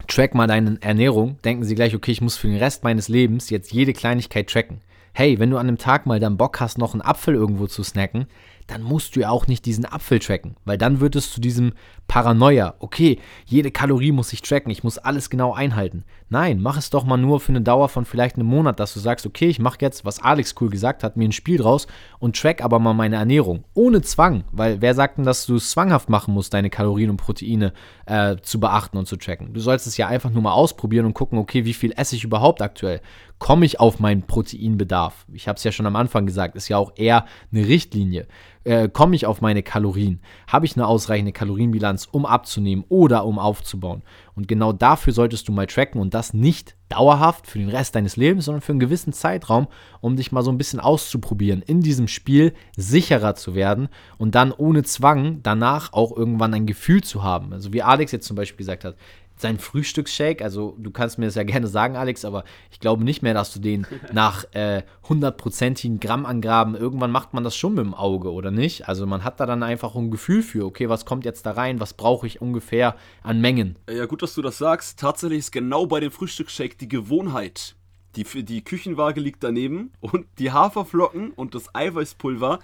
track 0.08 0.34
mal 0.34 0.48
deine 0.48 0.76
Ernährung, 0.80 1.38
denken 1.42 1.62
sie 1.62 1.76
gleich, 1.76 1.94
okay, 1.94 2.10
ich 2.10 2.20
muss 2.20 2.36
für 2.36 2.48
den 2.48 2.58
Rest 2.58 2.82
meines 2.82 3.08
Lebens 3.08 3.48
jetzt 3.48 3.72
jede 3.72 3.92
Kleinigkeit 3.92 4.50
tracken. 4.50 4.80
Hey, 5.12 5.38
wenn 5.38 5.50
du 5.50 5.56
an 5.58 5.68
einem 5.68 5.78
Tag 5.78 6.06
mal 6.06 6.18
dann 6.18 6.36
Bock 6.36 6.58
hast, 6.58 6.78
noch 6.78 6.94
einen 6.94 7.02
Apfel 7.02 7.34
irgendwo 7.34 7.68
zu 7.68 7.84
snacken, 7.84 8.26
dann 8.66 8.82
musst 8.82 9.14
du 9.14 9.20
ja 9.20 9.30
auch 9.30 9.46
nicht 9.46 9.66
diesen 9.66 9.84
Apfel 9.84 10.18
tracken, 10.18 10.56
weil 10.64 10.78
dann 10.78 11.00
wird 11.00 11.16
es 11.16 11.30
zu 11.30 11.40
diesem 11.40 11.72
Paranoia. 12.08 12.74
Okay, 12.78 13.18
jede 13.44 13.70
Kalorie 13.70 14.12
muss 14.12 14.32
ich 14.32 14.42
tracken, 14.42 14.70
ich 14.70 14.84
muss 14.84 14.98
alles 14.98 15.30
genau 15.30 15.52
einhalten. 15.52 16.04
Nein, 16.28 16.60
mach 16.60 16.76
es 16.76 16.90
doch 16.90 17.04
mal 17.04 17.16
nur 17.16 17.40
für 17.40 17.52
eine 17.52 17.60
Dauer 17.60 17.88
von 17.88 18.04
vielleicht 18.04 18.36
einem 18.36 18.46
Monat, 18.46 18.80
dass 18.80 18.94
du 18.94 19.00
sagst, 19.00 19.26
okay, 19.26 19.48
ich 19.48 19.58
mache 19.58 19.78
jetzt, 19.80 20.04
was 20.04 20.22
Alex 20.22 20.54
cool 20.60 20.70
gesagt 20.70 21.02
hat, 21.02 21.16
mir 21.16 21.28
ein 21.28 21.32
Spiel 21.32 21.58
draus 21.58 21.86
und 22.18 22.36
track 22.36 22.62
aber 22.62 22.78
mal 22.78 22.94
meine 22.94 23.16
Ernährung. 23.16 23.64
Ohne 23.74 24.02
Zwang, 24.02 24.44
weil 24.50 24.80
wer 24.80 24.94
sagt 24.94 25.18
denn, 25.18 25.24
dass 25.24 25.46
du 25.46 25.56
es 25.56 25.70
zwanghaft 25.70 26.08
machen 26.08 26.32
musst, 26.34 26.54
deine 26.54 26.70
Kalorien 26.70 27.10
und 27.10 27.18
Proteine 27.18 27.72
äh, 28.06 28.36
zu 28.42 28.60
beachten 28.60 28.96
und 28.96 29.06
zu 29.06 29.16
tracken? 29.16 29.52
Du 29.52 29.60
sollst 29.60 29.86
es 29.86 29.96
ja 29.96 30.08
einfach 30.08 30.30
nur 30.30 30.42
mal 30.42 30.52
ausprobieren 30.52 31.06
und 31.06 31.14
gucken, 31.14 31.38
okay, 31.38 31.64
wie 31.64 31.74
viel 31.74 31.92
esse 31.96 32.16
ich 32.16 32.24
überhaupt 32.24 32.62
aktuell? 32.62 33.00
Komme 33.38 33.66
ich 33.66 33.80
auf 33.80 33.98
meinen 33.98 34.22
Proteinbedarf? 34.22 35.26
Ich 35.32 35.48
habe 35.48 35.56
es 35.56 35.64
ja 35.64 35.72
schon 35.72 35.86
am 35.86 35.96
Anfang 35.96 36.24
gesagt, 36.24 36.56
ist 36.56 36.68
ja 36.68 36.78
auch 36.78 36.92
eher 36.96 37.26
eine 37.52 37.66
Richtlinie 37.66 38.26
äh, 38.64 38.88
komme 38.88 39.14
ich 39.16 39.26
auf 39.26 39.40
meine 39.40 39.62
Kalorien? 39.62 40.20
Habe 40.46 40.66
ich 40.66 40.76
eine 40.76 40.86
ausreichende 40.86 41.32
Kalorienbilanz, 41.32 42.08
um 42.10 42.26
abzunehmen 42.26 42.84
oder 42.88 43.24
um 43.24 43.38
aufzubauen? 43.38 44.02
Und 44.34 44.48
genau 44.48 44.72
dafür 44.72 45.12
solltest 45.12 45.48
du 45.48 45.52
mal 45.52 45.66
tracken 45.66 46.00
und 46.00 46.14
das 46.14 46.34
nicht 46.34 46.76
dauerhaft 46.88 47.46
für 47.46 47.58
den 47.58 47.68
Rest 47.68 47.94
deines 47.94 48.16
Lebens, 48.16 48.44
sondern 48.44 48.60
für 48.60 48.72
einen 48.72 48.80
gewissen 48.80 49.12
Zeitraum, 49.12 49.68
um 50.00 50.16
dich 50.16 50.32
mal 50.32 50.42
so 50.42 50.50
ein 50.50 50.58
bisschen 50.58 50.80
auszuprobieren, 50.80 51.62
in 51.62 51.80
diesem 51.80 52.08
Spiel 52.08 52.52
sicherer 52.76 53.34
zu 53.34 53.54
werden 53.54 53.88
und 54.18 54.34
dann 54.34 54.52
ohne 54.52 54.82
Zwang 54.82 55.40
danach 55.42 55.92
auch 55.92 56.16
irgendwann 56.16 56.54
ein 56.54 56.66
Gefühl 56.66 57.02
zu 57.02 57.22
haben. 57.22 57.52
Also 57.52 57.72
wie 57.72 57.82
Alex 57.82 58.12
jetzt 58.12 58.26
zum 58.26 58.36
Beispiel 58.36 58.58
gesagt 58.58 58.84
hat, 58.84 58.96
sein 59.44 59.58
Frühstücksshake, 59.58 60.42
also 60.42 60.74
du 60.78 60.90
kannst 60.90 61.18
mir 61.18 61.26
das 61.26 61.34
ja 61.34 61.42
gerne 61.42 61.66
sagen, 61.66 61.96
Alex, 61.96 62.24
aber 62.24 62.44
ich 62.70 62.80
glaube 62.80 63.04
nicht 63.04 63.20
mehr, 63.20 63.34
dass 63.34 63.52
du 63.52 63.60
den 63.60 63.86
nach 64.12 64.44
äh, 64.54 64.84
hundertprozentigen 65.06 65.96
äh, 65.96 66.00
Grammangaben, 66.00 66.74
irgendwann 66.74 67.10
macht 67.10 67.34
man 67.34 67.44
das 67.44 67.54
schon 67.54 67.74
mit 67.74 67.84
dem 67.84 67.92
Auge, 67.92 68.32
oder 68.32 68.50
nicht? 68.50 68.88
Also 68.88 69.06
man 69.06 69.22
hat 69.22 69.40
da 69.40 69.44
dann 69.44 69.62
einfach 69.62 69.94
ein 69.96 70.10
Gefühl 70.10 70.42
für, 70.42 70.64
okay, 70.64 70.88
was 70.88 71.04
kommt 71.04 71.26
jetzt 71.26 71.44
da 71.44 71.50
rein, 71.50 71.78
was 71.78 71.92
brauche 71.92 72.26
ich 72.26 72.40
ungefähr 72.40 72.96
an 73.22 73.42
Mengen. 73.42 73.76
Ja, 73.86 74.06
gut, 74.06 74.22
dass 74.22 74.34
du 74.34 74.40
das 74.40 74.56
sagst. 74.56 74.98
Tatsächlich 74.98 75.40
ist 75.40 75.52
genau 75.52 75.84
bei 75.84 76.00
dem 76.00 76.10
Frühstücksshake 76.10 76.78
die 76.78 76.88
Gewohnheit. 76.88 77.76
Die, 78.16 78.24
die 78.44 78.64
Küchenwaage 78.64 79.20
liegt 79.20 79.44
daneben 79.44 79.92
und 80.00 80.26
die 80.38 80.52
Haferflocken 80.52 81.32
und 81.32 81.54
das 81.54 81.74
Eiweißpulver, 81.74 82.60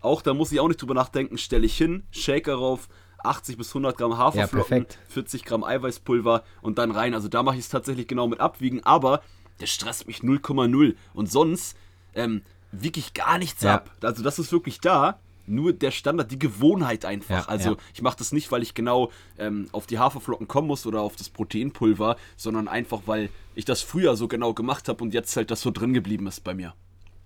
auch 0.00 0.22
da 0.22 0.32
muss 0.32 0.52
ich 0.52 0.60
auch 0.60 0.68
nicht 0.68 0.80
drüber 0.80 0.94
nachdenken, 0.94 1.36
stelle 1.36 1.66
ich 1.66 1.76
hin, 1.76 2.04
Shaker 2.12 2.54
rauf, 2.54 2.88
80 3.24 3.56
bis 3.56 3.68
100 3.68 3.96
Gramm 3.96 4.18
Haferflocken, 4.18 4.86
ja, 4.88 4.96
40 5.08 5.44
Gramm 5.44 5.64
Eiweißpulver 5.64 6.44
und 6.62 6.78
dann 6.78 6.90
rein. 6.90 7.14
Also 7.14 7.28
da 7.28 7.42
mache 7.42 7.56
ich 7.56 7.62
es 7.62 7.68
tatsächlich 7.68 8.06
genau 8.06 8.26
mit 8.26 8.40
abwiegen, 8.40 8.82
aber 8.84 9.22
der 9.60 9.66
stresst 9.66 10.06
mich 10.06 10.18
0,0 10.18 10.94
und 11.14 11.30
sonst 11.30 11.76
ähm, 12.14 12.42
wiege 12.72 13.00
ich 13.00 13.14
gar 13.14 13.38
nichts 13.38 13.62
ja. 13.62 13.76
ab. 13.76 13.90
Also 14.02 14.22
das 14.22 14.38
ist 14.38 14.52
wirklich 14.52 14.80
da. 14.80 15.18
Nur 15.46 15.74
der 15.74 15.90
Standard, 15.90 16.30
die 16.30 16.38
Gewohnheit 16.38 17.04
einfach. 17.04 17.44
Ja, 17.46 17.48
also 17.48 17.76
ich 17.92 18.00
mache 18.00 18.16
das 18.16 18.32
nicht, 18.32 18.50
weil 18.50 18.62
ich 18.62 18.72
genau 18.72 19.10
ähm, 19.36 19.68
auf 19.72 19.86
die 19.86 19.98
Haferflocken 19.98 20.48
kommen 20.48 20.68
muss 20.68 20.86
oder 20.86 21.02
auf 21.02 21.16
das 21.16 21.28
Proteinpulver, 21.28 22.16
sondern 22.36 22.66
einfach, 22.66 23.02
weil 23.04 23.28
ich 23.54 23.66
das 23.66 23.82
früher 23.82 24.16
so 24.16 24.26
genau 24.26 24.54
gemacht 24.54 24.88
habe 24.88 25.04
und 25.04 25.12
jetzt 25.12 25.36
halt 25.36 25.50
das 25.50 25.60
so 25.60 25.70
drin 25.70 25.92
geblieben 25.92 26.26
ist 26.26 26.44
bei 26.44 26.54
mir. 26.54 26.72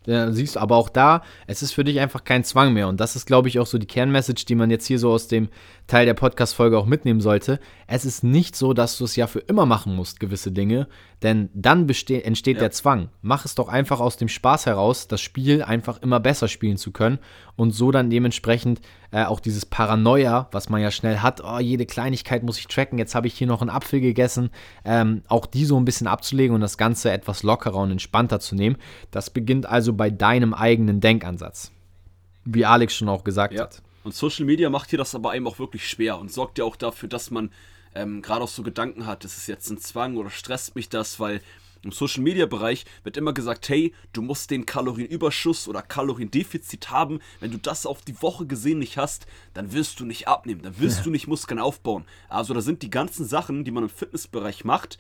Ja, 0.09 0.33
siehst 0.33 0.57
du, 0.57 0.61
aber 0.61 0.77
auch 0.77 0.89
da, 0.89 1.23
es 1.47 1.61
ist 1.61 1.73
für 1.73 1.85
dich 1.85 2.01
einfach 2.01 2.25
kein 2.25 2.43
Zwang 2.43 2.73
mehr. 2.73 2.89
Und 2.89 2.99
das 2.99 3.15
ist, 3.15 3.27
glaube 3.27 3.49
ich, 3.49 3.59
auch 3.59 3.67
so 3.67 3.77
die 3.77 3.87
Kernmessage, 3.87 4.47
die 4.47 4.55
man 4.55 4.71
jetzt 4.71 4.87
hier 4.87 4.99
so 4.99 5.11
aus 5.11 5.29
dem 5.29 5.51
Teil 5.87 6.07
der 6.07 6.15
Podcast-Folge 6.15 6.79
auch 6.79 6.87
mitnehmen 6.87 7.21
sollte. 7.21 7.61
Es 7.87 8.07
ist 8.07 8.25
nicht 8.25 8.57
so, 8.57 8.73
dass 8.73 8.97
du 8.97 9.05
es 9.05 9.17
ja 9.17 9.27
für 9.27 9.41
immer 9.41 9.67
machen 9.67 9.95
musst, 9.95 10.19
gewisse 10.19 10.51
Dinge, 10.51 10.89
denn 11.23 11.51
dann 11.53 11.87
entsteht 11.87 12.57
ja. 12.57 12.61
der 12.61 12.71
Zwang. 12.71 13.11
Mach 13.21 13.45
es 13.45 13.55
doch 13.55 13.69
einfach 13.69 14.01
aus 14.01 14.17
dem 14.17 14.29
Spaß 14.29 14.65
heraus, 14.65 15.09
das 15.09 15.21
Spiel 15.21 15.63
einfach 15.63 16.01
immer 16.01 16.21
besser 16.21 16.49
spielen 16.49 16.79
zu 16.79 16.91
können 16.91 17.19
und 17.57 17.73
so 17.73 17.91
dann 17.91 18.09
dementsprechend 18.09 18.81
äh, 19.11 19.25
auch 19.25 19.41
dieses 19.41 19.65
Paranoia, 19.65 20.49
was 20.53 20.69
man 20.69 20.81
ja 20.81 20.91
schnell 20.91 21.19
hat, 21.19 21.43
oh, 21.43 21.59
jede 21.59 21.87
Kleinigkeit 21.87 22.43
muss 22.43 22.59
ich 22.59 22.67
tracken, 22.67 22.99
jetzt 22.99 23.15
habe 23.15 23.27
ich 23.27 23.35
hier 23.35 23.47
noch 23.47 23.61
einen 23.61 23.71
Apfel 23.71 24.01
gegessen, 24.01 24.51
ähm, 24.85 25.23
auch 25.29 25.47
die 25.47 25.65
so 25.65 25.79
ein 25.79 25.85
bisschen 25.85 26.07
abzulegen 26.07 26.55
und 26.55 26.61
das 26.61 26.77
Ganze 26.77 27.11
etwas 27.11 27.43
lockerer 27.43 27.77
und 27.77 27.91
entspannter 27.91 28.41
zu 28.41 28.55
nehmen. 28.55 28.77
Das 29.11 29.31
beginnt 29.31 29.67
also 29.67 29.93
bei 29.93 30.11
deinem 30.11 30.53
eigenen 30.53 31.01
Denkansatz. 31.01 31.71
Wie 32.45 32.65
Alex 32.65 32.95
schon 32.95 33.09
auch 33.09 33.25
gesagt 33.25 33.55
ja. 33.55 33.63
hat. 33.63 33.83
Und 34.05 34.15
Social 34.15 34.47
Media 34.47 34.71
macht 34.71 34.91
hier 34.91 34.99
das 34.99 35.15
aber 35.15 35.31
einem 35.31 35.47
auch 35.47 35.59
wirklich 35.59 35.89
schwer 35.89 36.19
und 36.19 36.33
sorgt 36.33 36.59
ja 36.59 36.65
auch 36.65 36.77
dafür, 36.77 37.09
dass 37.09 37.31
man 37.31 37.51
ähm, 37.95 38.23
gerade 38.23 38.43
auch 38.43 38.49
so 38.49 38.63
Gedanken 38.63 39.07
hat, 39.07 39.25
ist 39.25 39.37
es 39.37 39.47
jetzt 39.47 39.71
ein 39.71 39.79
Zwang 39.79 40.17
oder 40.17 40.31
stresst 40.31 40.77
mich 40.77 40.89
das, 40.89 41.19
weil 41.21 41.41
im 41.83 41.93
Social 41.93 42.23
Media 42.23 42.47
Bereich 42.47 42.85
wird 43.05 43.17
immer 43.17 43.33
gesagt, 43.33 43.69
hey, 43.69 43.95
du 44.13 44.23
musst 44.23 44.51
den 44.51 44.67
Kalorienüberschuss 44.67 45.69
oder 45.69 45.83
Kaloriendefizit 45.83 46.91
haben. 46.91 47.21
Wenn 47.41 47.51
du 47.51 47.59
das 47.59 47.87
auf 47.87 48.03
die 48.03 48.21
Woche 48.23 48.47
gesehen 48.47 48.79
nicht 48.79 48.99
hast, 48.99 49.27
dann 49.55 49.73
wirst 49.73 50.01
du 50.01 50.05
nicht 50.05 50.29
abnehmen, 50.29 50.63
dann 50.63 50.79
wirst 50.81 50.99
ja. 50.99 51.05
du 51.05 51.11
nicht 51.11 51.29
Muskeln 51.29 51.61
aufbauen. 51.61 52.05
Also 52.29 52.55
da 52.55 52.61
sind 52.61 52.83
die 52.83 52.91
ganzen 52.91 53.27
Sachen, 53.27 53.65
die 53.65 53.71
man 53.71 53.85
im 53.85 53.91
Fitnessbereich 53.91 54.65
macht, 54.65 54.99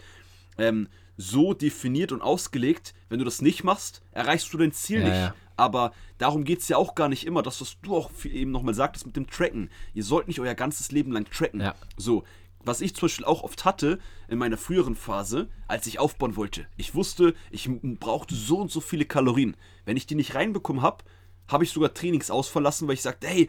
ähm, 0.56 0.88
so 1.16 1.52
definiert 1.52 2.12
und 2.12 2.22
ausgelegt. 2.22 2.94
Wenn 3.08 3.18
du 3.18 3.24
das 3.24 3.42
nicht 3.42 3.64
machst, 3.64 4.02
erreichst 4.12 4.52
du 4.52 4.58
dein 4.58 4.72
Ziel 4.72 5.00
ja, 5.00 5.04
nicht. 5.04 5.16
Ja. 5.16 5.34
Aber 5.56 5.92
darum 6.18 6.44
geht 6.44 6.60
es 6.60 6.68
ja 6.68 6.76
auch 6.76 6.94
gar 6.94 7.08
nicht 7.08 7.26
immer, 7.26 7.42
das, 7.42 7.60
was 7.60 7.76
du 7.82 7.96
auch 7.96 8.10
eben 8.24 8.52
nochmal 8.52 8.74
sagtest 8.74 9.06
mit 9.06 9.16
dem 9.16 9.28
Tracken. 9.28 9.70
Ihr 9.92 10.04
sollt 10.04 10.28
nicht 10.28 10.38
euer 10.38 10.54
ganzes 10.54 10.92
Leben 10.92 11.10
lang 11.10 11.28
tracken. 11.28 11.60
Ja. 11.60 11.74
So, 11.96 12.22
was 12.64 12.80
ich 12.80 12.94
zum 12.94 13.06
Beispiel 13.06 13.24
auch 13.24 13.42
oft 13.42 13.64
hatte 13.64 13.98
in 14.28 14.38
meiner 14.38 14.56
früheren 14.56 14.96
Phase, 14.96 15.48
als 15.66 15.86
ich 15.86 15.98
aufbauen 15.98 16.36
wollte. 16.36 16.66
Ich 16.76 16.94
wusste, 16.94 17.34
ich 17.50 17.68
brauchte 17.70 18.34
so 18.34 18.58
und 18.58 18.70
so 18.70 18.80
viele 18.80 19.04
Kalorien. 19.04 19.56
Wenn 19.84 19.96
ich 19.96 20.06
die 20.06 20.14
nicht 20.14 20.34
reinbekommen 20.34 20.82
habe, 20.82 21.04
habe 21.48 21.64
ich 21.64 21.70
sogar 21.70 21.94
Trainings 21.94 22.30
ausverlassen, 22.30 22.86
weil 22.88 22.94
ich 22.94 23.02
sagte, 23.02 23.26
hey, 23.26 23.48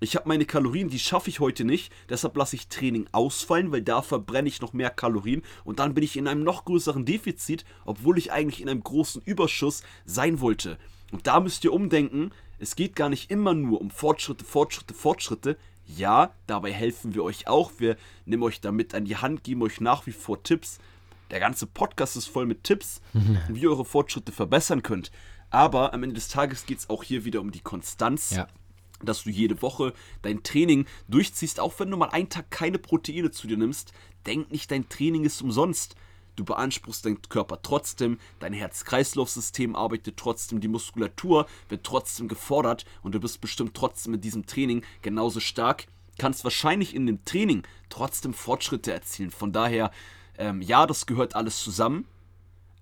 ich 0.00 0.16
habe 0.16 0.28
meine 0.28 0.44
Kalorien, 0.44 0.88
die 0.88 0.98
schaffe 0.98 1.30
ich 1.30 1.40
heute 1.40 1.64
nicht, 1.64 1.92
deshalb 2.08 2.36
lasse 2.36 2.56
ich 2.56 2.68
Training 2.68 3.06
ausfallen, 3.12 3.70
weil 3.70 3.82
da 3.82 4.02
verbrenne 4.02 4.48
ich 4.48 4.60
noch 4.60 4.72
mehr 4.72 4.90
Kalorien 4.90 5.42
und 5.64 5.78
dann 5.78 5.94
bin 5.94 6.02
ich 6.02 6.16
in 6.16 6.26
einem 6.26 6.42
noch 6.42 6.64
größeren 6.64 7.04
Defizit, 7.04 7.64
obwohl 7.84 8.18
ich 8.18 8.32
eigentlich 8.32 8.60
in 8.60 8.68
einem 8.68 8.82
großen 8.82 9.22
Überschuss 9.22 9.82
sein 10.04 10.40
wollte. 10.40 10.78
Und 11.12 11.26
da 11.26 11.38
müsst 11.38 11.64
ihr 11.64 11.72
umdenken, 11.72 12.32
es 12.58 12.76
geht 12.76 12.96
gar 12.96 13.08
nicht 13.08 13.30
immer 13.30 13.54
nur 13.54 13.80
um 13.80 13.90
Fortschritte, 13.90 14.44
Fortschritte, 14.44 14.94
Fortschritte. 14.94 15.56
Ja, 15.86 16.32
dabei 16.46 16.72
helfen 16.72 17.14
wir 17.14 17.24
euch 17.24 17.46
auch. 17.46 17.72
Wir 17.78 17.96
nehmen 18.24 18.42
euch 18.42 18.60
damit 18.60 18.94
an 18.94 19.04
die 19.04 19.16
Hand, 19.16 19.44
geben 19.44 19.62
euch 19.62 19.80
nach 19.80 20.06
wie 20.06 20.12
vor 20.12 20.42
Tipps. 20.42 20.78
Der 21.30 21.40
ganze 21.40 21.66
Podcast 21.66 22.16
ist 22.16 22.26
voll 22.26 22.46
mit 22.46 22.64
Tipps, 22.64 23.00
wie 23.48 23.60
ihr 23.60 23.70
eure 23.70 23.84
Fortschritte 23.84 24.32
verbessern 24.32 24.82
könnt. 24.82 25.10
Aber 25.50 25.92
am 25.94 26.02
Ende 26.02 26.14
des 26.14 26.28
Tages 26.28 26.66
geht 26.66 26.78
es 26.78 26.90
auch 26.90 27.02
hier 27.02 27.24
wieder 27.24 27.40
um 27.40 27.50
die 27.50 27.60
Konstanz. 27.60 28.30
Ja. 28.30 28.48
Dass 29.02 29.24
du 29.24 29.30
jede 29.30 29.60
Woche 29.60 29.92
dein 30.22 30.42
Training 30.42 30.86
durchziehst, 31.08 31.60
auch 31.60 31.78
wenn 31.78 31.90
du 31.90 31.96
mal 31.96 32.08
einen 32.10 32.28
Tag 32.30 32.50
keine 32.50 32.78
Proteine 32.78 33.30
zu 33.30 33.46
dir 33.46 33.56
nimmst. 33.56 33.92
Denk 34.26 34.50
nicht, 34.50 34.70
dein 34.70 34.88
Training 34.88 35.24
ist 35.24 35.42
umsonst. 35.42 35.96
Du 36.36 36.44
beanspruchst 36.44 37.04
deinen 37.04 37.22
Körper 37.22 37.60
trotzdem, 37.62 38.18
dein 38.40 38.52
Herz-Kreislauf-System 38.52 39.76
arbeitet 39.76 40.16
trotzdem, 40.16 40.60
die 40.60 40.68
Muskulatur 40.68 41.46
wird 41.68 41.84
trotzdem 41.84 42.28
gefordert 42.28 42.84
und 43.02 43.14
du 43.14 43.20
bist 43.20 43.40
bestimmt 43.40 43.74
trotzdem 43.74 44.14
in 44.14 44.20
diesem 44.20 44.46
Training 44.46 44.82
genauso 45.02 45.40
stark. 45.40 45.86
Kannst 46.18 46.44
wahrscheinlich 46.44 46.94
in 46.94 47.06
dem 47.06 47.24
Training 47.24 47.62
trotzdem 47.88 48.34
Fortschritte 48.34 48.92
erzielen. 48.92 49.30
Von 49.30 49.52
daher, 49.52 49.90
ähm, 50.38 50.62
ja, 50.62 50.86
das 50.86 51.06
gehört 51.06 51.34
alles 51.34 51.62
zusammen. 51.62 52.06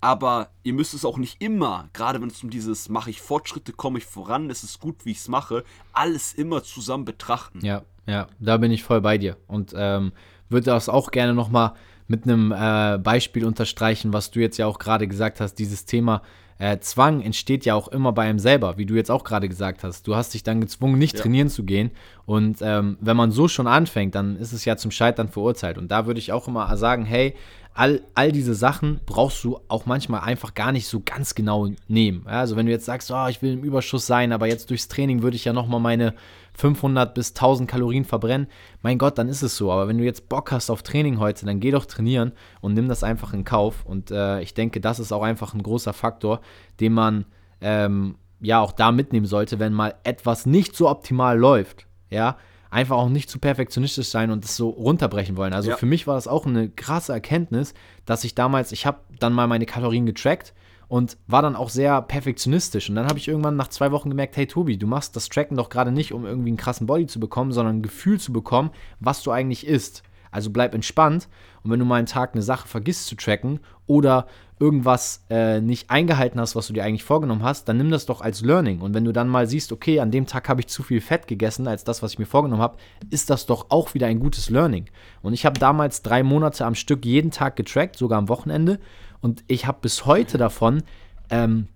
Aber 0.01 0.49
ihr 0.63 0.73
müsst 0.73 0.93
es 0.93 1.05
auch 1.05 1.17
nicht 1.17 1.41
immer, 1.41 1.89
gerade 1.93 2.21
wenn 2.21 2.27
es 2.27 2.43
um 2.43 2.49
dieses 2.49 2.89
mache 2.89 3.09
ich 3.09 3.21
Fortschritte, 3.21 3.71
komme 3.71 3.99
ich 3.99 4.05
voran, 4.05 4.49
es 4.49 4.61
ist 4.61 4.81
gut, 4.81 5.05
wie 5.05 5.11
ich 5.11 5.19
es 5.19 5.29
mache, 5.29 5.63
alles 5.93 6.33
immer 6.33 6.61
zusammen 6.61 7.05
betrachten. 7.05 7.65
Ja, 7.65 7.83
ja, 8.05 8.27
da 8.39 8.57
bin 8.57 8.71
ich 8.71 8.83
voll 8.83 8.99
bei 8.99 9.17
dir. 9.17 9.37
Und 9.47 9.73
ähm, 9.77 10.11
würde 10.49 10.65
das 10.65 10.89
auch 10.89 11.11
gerne 11.11 11.33
nochmal 11.33 11.73
mit 12.07 12.23
einem 12.23 12.51
äh, 12.51 12.97
Beispiel 12.97 13.45
unterstreichen, 13.45 14.13
was 14.13 14.31
du 14.31 14.39
jetzt 14.39 14.57
ja 14.57 14.65
auch 14.65 14.79
gerade 14.79 15.07
gesagt 15.07 15.39
hast, 15.39 15.55
dieses 15.55 15.85
Thema 15.85 16.21
äh, 16.59 16.79
Zwang 16.79 17.21
entsteht 17.21 17.65
ja 17.65 17.75
auch 17.75 17.87
immer 17.87 18.13
bei 18.13 18.23
einem 18.23 18.39
selber, 18.39 18.77
wie 18.77 18.85
du 18.85 18.95
jetzt 18.95 19.11
auch 19.11 19.23
gerade 19.23 19.49
gesagt 19.49 19.83
hast. 19.83 20.07
Du 20.07 20.15
hast 20.15 20.33
dich 20.33 20.43
dann 20.43 20.61
gezwungen, 20.61 20.97
nicht 20.97 21.15
ja. 21.15 21.21
trainieren 21.21 21.49
zu 21.49 21.63
gehen. 21.63 21.91
Und 22.25 22.59
ähm, 22.61 22.97
wenn 23.01 23.17
man 23.17 23.31
so 23.31 23.47
schon 23.47 23.67
anfängt, 23.67 24.15
dann 24.15 24.37
ist 24.37 24.53
es 24.53 24.63
ja 24.65 24.77
zum 24.77 24.91
Scheitern 24.91 25.29
verurteilt. 25.29 25.77
Und 25.77 25.91
da 25.91 26.05
würde 26.05 26.19
ich 26.19 26.31
auch 26.31 26.47
immer 26.47 26.75
sagen, 26.77 27.05
hey, 27.05 27.33
all, 27.73 28.01
all 28.13 28.31
diese 28.31 28.53
Sachen 28.53 28.99
brauchst 29.05 29.43
du 29.43 29.59
auch 29.67 29.85
manchmal 29.85 30.21
einfach 30.21 30.53
gar 30.53 30.71
nicht 30.71 30.87
so 30.87 31.01
ganz 31.03 31.35
genau 31.35 31.69
nehmen. 31.87 32.23
Ja, 32.27 32.39
also 32.39 32.55
wenn 32.55 32.65
du 32.65 32.71
jetzt 32.71 32.85
sagst, 32.85 33.11
oh, 33.11 33.27
ich 33.27 33.41
will 33.41 33.53
im 33.53 33.63
Überschuss 33.63 34.05
sein, 34.05 34.31
aber 34.31 34.47
jetzt 34.47 34.69
durchs 34.69 34.87
Training 34.87 35.21
würde 35.21 35.35
ich 35.35 35.45
ja 35.45 35.53
nochmal 35.53 35.79
meine 35.79 36.13
500 36.55 37.13
bis 37.13 37.29
1000 37.29 37.69
Kalorien 37.69 38.05
verbrennen, 38.05 38.47
mein 38.81 38.97
Gott, 38.97 39.17
dann 39.17 39.29
ist 39.29 39.41
es 39.41 39.57
so. 39.57 39.71
Aber 39.71 39.87
wenn 39.87 39.97
du 39.97 40.03
jetzt 40.03 40.29
Bock 40.29 40.51
hast 40.51 40.69
auf 40.69 40.83
Training 40.83 41.19
heute, 41.19 41.45
dann 41.45 41.59
geh 41.59 41.71
doch 41.71 41.85
trainieren 41.85 42.33
und 42.61 42.73
nimm 42.73 42.87
das 42.87 43.03
einfach 43.03 43.33
in 43.33 43.43
Kauf. 43.43 43.85
Und 43.85 44.11
äh, 44.11 44.41
ich 44.41 44.53
denke, 44.53 44.79
das 44.79 44.99
ist 44.99 45.11
auch 45.11 45.23
einfach 45.23 45.53
ein 45.53 45.63
großer 45.63 45.93
Faktor, 45.93 46.41
den 46.79 46.93
man 46.93 47.25
ähm, 47.61 48.15
ja 48.39 48.59
auch 48.59 48.71
da 48.71 48.91
mitnehmen 48.91 49.25
sollte, 49.25 49.59
wenn 49.59 49.73
mal 49.73 49.95
etwas 50.03 50.45
nicht 50.45 50.75
so 50.75 50.89
optimal 50.89 51.37
läuft. 51.37 51.87
Ja, 52.09 52.37
einfach 52.69 52.97
auch 52.97 53.09
nicht 53.09 53.29
zu 53.29 53.39
perfektionistisch 53.39 54.07
sein 54.07 54.31
und 54.31 54.43
das 54.43 54.55
so 54.55 54.69
runterbrechen 54.69 55.37
wollen. 55.37 55.53
Also 55.53 55.71
ja. 55.71 55.77
für 55.77 55.85
mich 55.85 56.07
war 56.07 56.15
das 56.15 56.27
auch 56.27 56.45
eine 56.45 56.69
krasse 56.69 57.13
Erkenntnis, 57.13 57.73
dass 58.05 58.23
ich 58.23 58.35
damals, 58.35 58.71
ich 58.71 58.85
habe 58.85 58.99
dann 59.19 59.33
mal 59.33 59.47
meine 59.47 59.65
Kalorien 59.65 60.05
getrackt 60.05 60.53
und 60.93 61.17
war 61.25 61.41
dann 61.41 61.55
auch 61.55 61.69
sehr 61.69 62.03
perfektionistisch. 62.03 62.87
Und 62.87 62.93
dann 62.93 63.07
habe 63.07 63.17
ich 63.17 63.27
irgendwann 63.27 63.55
nach 63.55 63.69
zwei 63.69 63.91
Wochen 63.91 64.11
gemerkt, 64.11 64.37
hey 64.37 64.45
Tobi, 64.45 64.77
du 64.77 64.85
machst 64.85 65.15
das 65.15 65.27
Tracken 65.27 65.57
doch 65.57 65.69
gerade 65.69 65.91
nicht, 65.91 66.13
um 66.13 66.23
irgendwie 66.23 66.49
einen 66.49 66.57
krassen 66.57 66.85
Body 66.85 67.07
zu 67.07 67.19
bekommen, 67.19 67.51
sondern 67.51 67.77
ein 67.77 67.81
Gefühl 67.81 68.19
zu 68.19 68.31
bekommen, 68.31 68.69
was 68.99 69.23
du 69.23 69.31
eigentlich 69.31 69.65
isst. 69.65 70.03
Also 70.29 70.51
bleib 70.51 70.75
entspannt 70.75 71.29
und 71.63 71.71
wenn 71.71 71.79
du 71.79 71.85
mal 71.85 71.95
einen 71.95 72.05
Tag 72.05 72.33
eine 72.33 72.43
Sache 72.43 72.67
vergisst 72.67 73.07
zu 73.07 73.15
tracken 73.15 73.59
oder 73.87 74.27
irgendwas 74.63 75.25
äh, 75.29 75.59
nicht 75.59 75.89
eingehalten 75.89 76.39
hast, 76.39 76.55
was 76.55 76.67
du 76.67 76.73
dir 76.73 76.85
eigentlich 76.85 77.03
vorgenommen 77.03 77.43
hast, 77.43 77.67
dann 77.67 77.75
nimm 77.75 77.91
das 77.91 78.05
doch 78.05 78.21
als 78.21 78.39
Learning. 78.39 78.79
Und 78.79 78.93
wenn 78.93 79.03
du 79.03 79.11
dann 79.11 79.27
mal 79.27 79.45
siehst, 79.45 79.73
okay, 79.73 79.99
an 79.99 80.09
dem 80.09 80.25
Tag 80.25 80.47
habe 80.47 80.61
ich 80.61 80.67
zu 80.67 80.83
viel 80.83 81.01
Fett 81.01 81.27
gegessen 81.27 81.67
als 81.67 81.83
das, 81.83 82.01
was 82.01 82.13
ich 82.13 82.19
mir 82.19 82.25
vorgenommen 82.25 82.61
habe, 82.61 82.77
ist 83.09 83.29
das 83.29 83.45
doch 83.45 83.65
auch 83.69 83.93
wieder 83.93 84.07
ein 84.07 84.21
gutes 84.21 84.49
Learning. 84.49 84.85
Und 85.21 85.33
ich 85.33 85.45
habe 85.45 85.59
damals 85.59 86.01
drei 86.01 86.23
Monate 86.23 86.65
am 86.65 86.75
Stück 86.75 87.03
jeden 87.03 87.29
Tag 87.29 87.57
getrackt, 87.57 87.97
sogar 87.97 88.17
am 88.17 88.29
Wochenende. 88.29 88.79
Und 89.19 89.43
ich 89.47 89.67
habe 89.67 89.79
bis 89.81 90.05
heute 90.05 90.37
davon 90.37 90.83
ähm, 91.29 91.67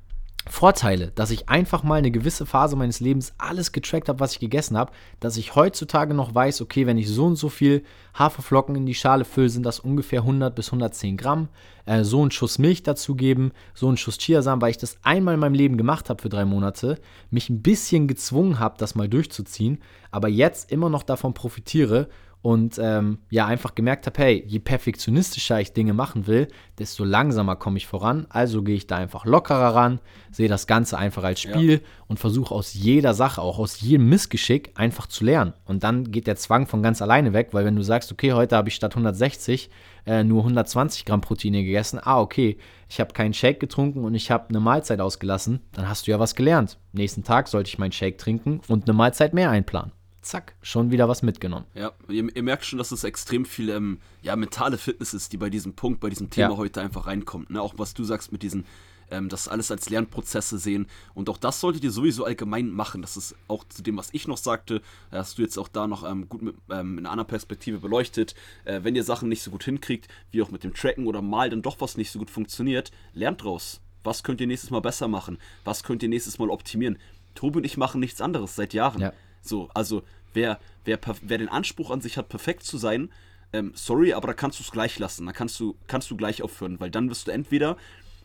Vorteile, 0.49 1.11
dass 1.11 1.31
ich 1.31 1.49
einfach 1.49 1.83
mal 1.83 1.95
eine 1.95 2.11
gewisse 2.11 2.45
Phase 2.45 2.75
meines 2.75 2.99
Lebens 2.99 3.33
alles 3.37 3.71
getrackt 3.71 4.09
habe, 4.09 4.19
was 4.19 4.33
ich 4.33 4.39
gegessen 4.39 4.77
habe, 4.77 4.91
dass 5.19 5.37
ich 5.37 5.55
heutzutage 5.55 6.13
noch 6.13 6.33
weiß, 6.33 6.61
okay, 6.61 6.85
wenn 6.85 6.97
ich 6.97 7.09
so 7.09 7.25
und 7.25 7.35
so 7.35 7.49
viel 7.49 7.83
Haferflocken 8.13 8.75
in 8.75 8.85
die 8.85 8.95
Schale 8.95 9.25
fülle, 9.25 9.49
sind 9.49 9.65
das 9.65 9.79
ungefähr 9.79 10.21
100 10.21 10.55
bis 10.55 10.67
110 10.67 11.17
Gramm. 11.17 11.49
Äh, 11.85 12.03
so 12.03 12.21
einen 12.21 12.31
Schuss 12.31 12.59
Milch 12.59 12.83
dazugeben, 12.83 13.51
so 13.73 13.87
einen 13.87 13.97
Schuss 13.97 14.17
Chiasamen, 14.17 14.61
weil 14.61 14.71
ich 14.71 14.77
das 14.77 14.97
einmal 15.03 15.35
in 15.35 15.39
meinem 15.39 15.53
Leben 15.53 15.77
gemacht 15.77 16.09
habe 16.09 16.21
für 16.21 16.29
drei 16.29 16.45
Monate, 16.45 16.99
mich 17.31 17.49
ein 17.49 17.61
bisschen 17.61 18.07
gezwungen 18.07 18.59
habe, 18.59 18.75
das 18.77 18.95
mal 18.95 19.07
durchzuziehen, 19.07 19.81
aber 20.11 20.27
jetzt 20.27 20.71
immer 20.71 20.89
noch 20.89 21.03
davon 21.03 21.33
profitiere 21.33 22.09
und 22.41 22.79
ähm, 22.81 23.19
ja 23.29 23.45
einfach 23.45 23.75
gemerkt 23.75 24.05
habe, 24.05 24.21
hey, 24.21 24.43
je 24.47 24.59
perfektionistischer 24.59 25.59
ich 25.59 25.73
Dinge 25.73 25.93
machen 25.93 26.27
will, 26.27 26.47
desto 26.77 27.03
langsamer 27.03 27.55
komme 27.55 27.77
ich 27.77 27.87
voran. 27.87 28.27
Also 28.29 28.63
gehe 28.63 28.75
ich 28.75 28.87
da 28.87 28.97
einfach 28.97 29.25
lockerer 29.25 29.75
ran, 29.75 29.99
sehe 30.31 30.47
das 30.47 30.67
Ganze 30.67 30.97
einfach 30.97 31.23
als 31.23 31.41
Spiel 31.41 31.71
ja. 31.71 31.79
und 32.07 32.19
versuche 32.19 32.53
aus 32.53 32.73
jeder 32.73 33.13
Sache, 33.13 33.41
auch 33.41 33.59
aus 33.59 33.81
jedem 33.81 34.07
Missgeschick 34.09 34.71
einfach 34.75 35.07
zu 35.07 35.25
lernen. 35.25 35.53
Und 35.65 35.83
dann 35.83 36.11
geht 36.11 36.27
der 36.27 36.35
Zwang 36.35 36.67
von 36.67 36.83
ganz 36.83 37.01
alleine 37.01 37.33
weg, 37.33 37.49
weil 37.51 37.65
wenn 37.65 37.75
du 37.75 37.83
sagst, 37.83 38.11
okay, 38.11 38.33
heute 38.33 38.55
habe 38.55 38.69
ich 38.69 38.75
statt 38.75 38.93
160 38.93 39.69
äh, 40.05 40.23
nur 40.23 40.43
120 40.43 41.05
Gramm 41.05 41.21
Proteine 41.21 41.63
gegessen, 41.63 41.99
ah, 42.01 42.21
okay, 42.21 42.57
ich 42.87 42.99
habe 42.99 43.13
keinen 43.13 43.33
Shake 43.33 43.59
getrunken 43.59 44.05
und 44.05 44.15
ich 44.15 44.31
habe 44.31 44.49
eine 44.49 44.59
Mahlzeit 44.59 45.01
ausgelassen, 45.01 45.61
dann 45.73 45.89
hast 45.89 46.07
du 46.07 46.11
ja 46.11 46.19
was 46.19 46.35
gelernt. 46.35 46.77
Nächsten 46.93 47.23
Tag 47.23 47.47
sollte 47.47 47.67
ich 47.67 47.79
meinen 47.79 47.91
Shake 47.91 48.17
trinken 48.17 48.61
und 48.67 48.87
eine 48.87 48.93
Mahlzeit 48.93 49.33
mehr 49.33 49.49
einplanen 49.49 49.91
zack, 50.27 50.55
schon 50.61 50.91
wieder 50.91 51.07
was 51.09 51.23
mitgenommen. 51.23 51.65
Ja, 51.73 51.91
ihr, 52.09 52.27
ihr 52.35 52.43
merkt 52.43 52.65
schon, 52.65 52.77
dass 52.77 52.91
es 52.91 53.03
extrem 53.03 53.45
viel 53.45 53.69
ähm, 53.69 53.99
ja, 54.21 54.35
mentale 54.35 54.77
Fitness 54.77 55.13
ist, 55.13 55.33
die 55.33 55.37
bei 55.37 55.49
diesem 55.49 55.73
Punkt, 55.73 55.99
bei 55.99 56.09
diesem 56.09 56.29
Thema 56.29 56.51
ja. 56.51 56.57
heute 56.57 56.81
einfach 56.81 57.07
reinkommt. 57.07 57.49
Ne? 57.49 57.61
Auch 57.61 57.75
was 57.77 57.93
du 57.93 58.03
sagst 58.03 58.31
mit 58.31 58.43
diesen, 58.43 58.65
ähm, 59.09 59.29
das 59.29 59.47
alles 59.47 59.71
als 59.71 59.89
Lernprozesse 59.89 60.57
sehen. 60.57 60.87
Und 61.13 61.29
auch 61.29 61.37
das 61.37 61.59
solltet 61.59 61.83
ihr 61.83 61.91
sowieso 61.91 62.25
allgemein 62.25 62.69
machen. 62.69 63.01
Das 63.01 63.17
ist 63.17 63.35
auch 63.47 63.63
zu 63.69 63.81
dem, 63.81 63.97
was 63.97 64.09
ich 64.11 64.27
noch 64.27 64.37
sagte, 64.37 64.81
hast 65.11 65.37
du 65.37 65.41
jetzt 65.41 65.57
auch 65.57 65.67
da 65.67 65.87
noch 65.87 66.09
ähm, 66.09 66.29
gut 66.29 66.41
mit, 66.41 66.55
ähm, 66.69 66.97
in 66.97 67.05
einer 67.05 67.11
anderen 67.11 67.27
Perspektive 67.27 67.79
beleuchtet. 67.79 68.35
Äh, 68.65 68.81
wenn 68.83 68.95
ihr 68.95 69.03
Sachen 69.03 69.29
nicht 69.29 69.41
so 69.41 69.51
gut 69.51 69.63
hinkriegt, 69.63 70.07
wie 70.31 70.41
auch 70.41 70.51
mit 70.51 70.63
dem 70.63 70.73
Tracken 70.73 71.07
oder 71.07 71.21
mal 71.21 71.49
dann 71.49 71.61
doch 71.61 71.79
was 71.79 71.97
nicht 71.97 72.11
so 72.11 72.19
gut 72.19 72.29
funktioniert, 72.29 72.91
lernt 73.13 73.43
draus. 73.43 73.81
Was 74.03 74.23
könnt 74.23 74.41
ihr 74.41 74.47
nächstes 74.47 74.69
Mal 74.69 74.81
besser 74.81 75.07
machen? 75.07 75.37
Was 75.63 75.83
könnt 75.83 76.03
ihr 76.03 76.09
nächstes 76.09 76.39
Mal 76.39 76.49
optimieren? 76.49 76.97
Tobi 77.35 77.57
und 77.59 77.65
ich 77.65 77.77
machen 77.77 77.99
nichts 77.99 78.21
anderes 78.21 78.55
seit 78.55 78.73
Jahren. 78.73 79.01
Ja. 79.01 79.13
So, 79.47 79.69
also 79.73 80.03
wer, 80.33 80.59
wer, 80.85 80.99
wer 81.21 81.37
den 81.37 81.49
Anspruch 81.49 81.91
an 81.91 82.01
sich 82.01 82.17
hat, 82.17 82.29
perfekt 82.29 82.63
zu 82.63 82.77
sein, 82.77 83.09
ähm, 83.53 83.71
sorry, 83.75 84.13
aber 84.13 84.27
da 84.27 84.33
kannst 84.33 84.59
du 84.59 84.63
es 84.63 84.71
gleich 84.71 84.99
lassen. 84.99 85.25
Da 85.25 85.31
kannst 85.31 85.59
du, 85.59 85.77
kannst 85.87 86.11
du 86.11 86.17
gleich 86.17 86.41
aufhören, 86.41 86.79
weil 86.79 86.91
dann 86.91 87.09
wirst 87.09 87.27
du 87.27 87.31
entweder, 87.31 87.77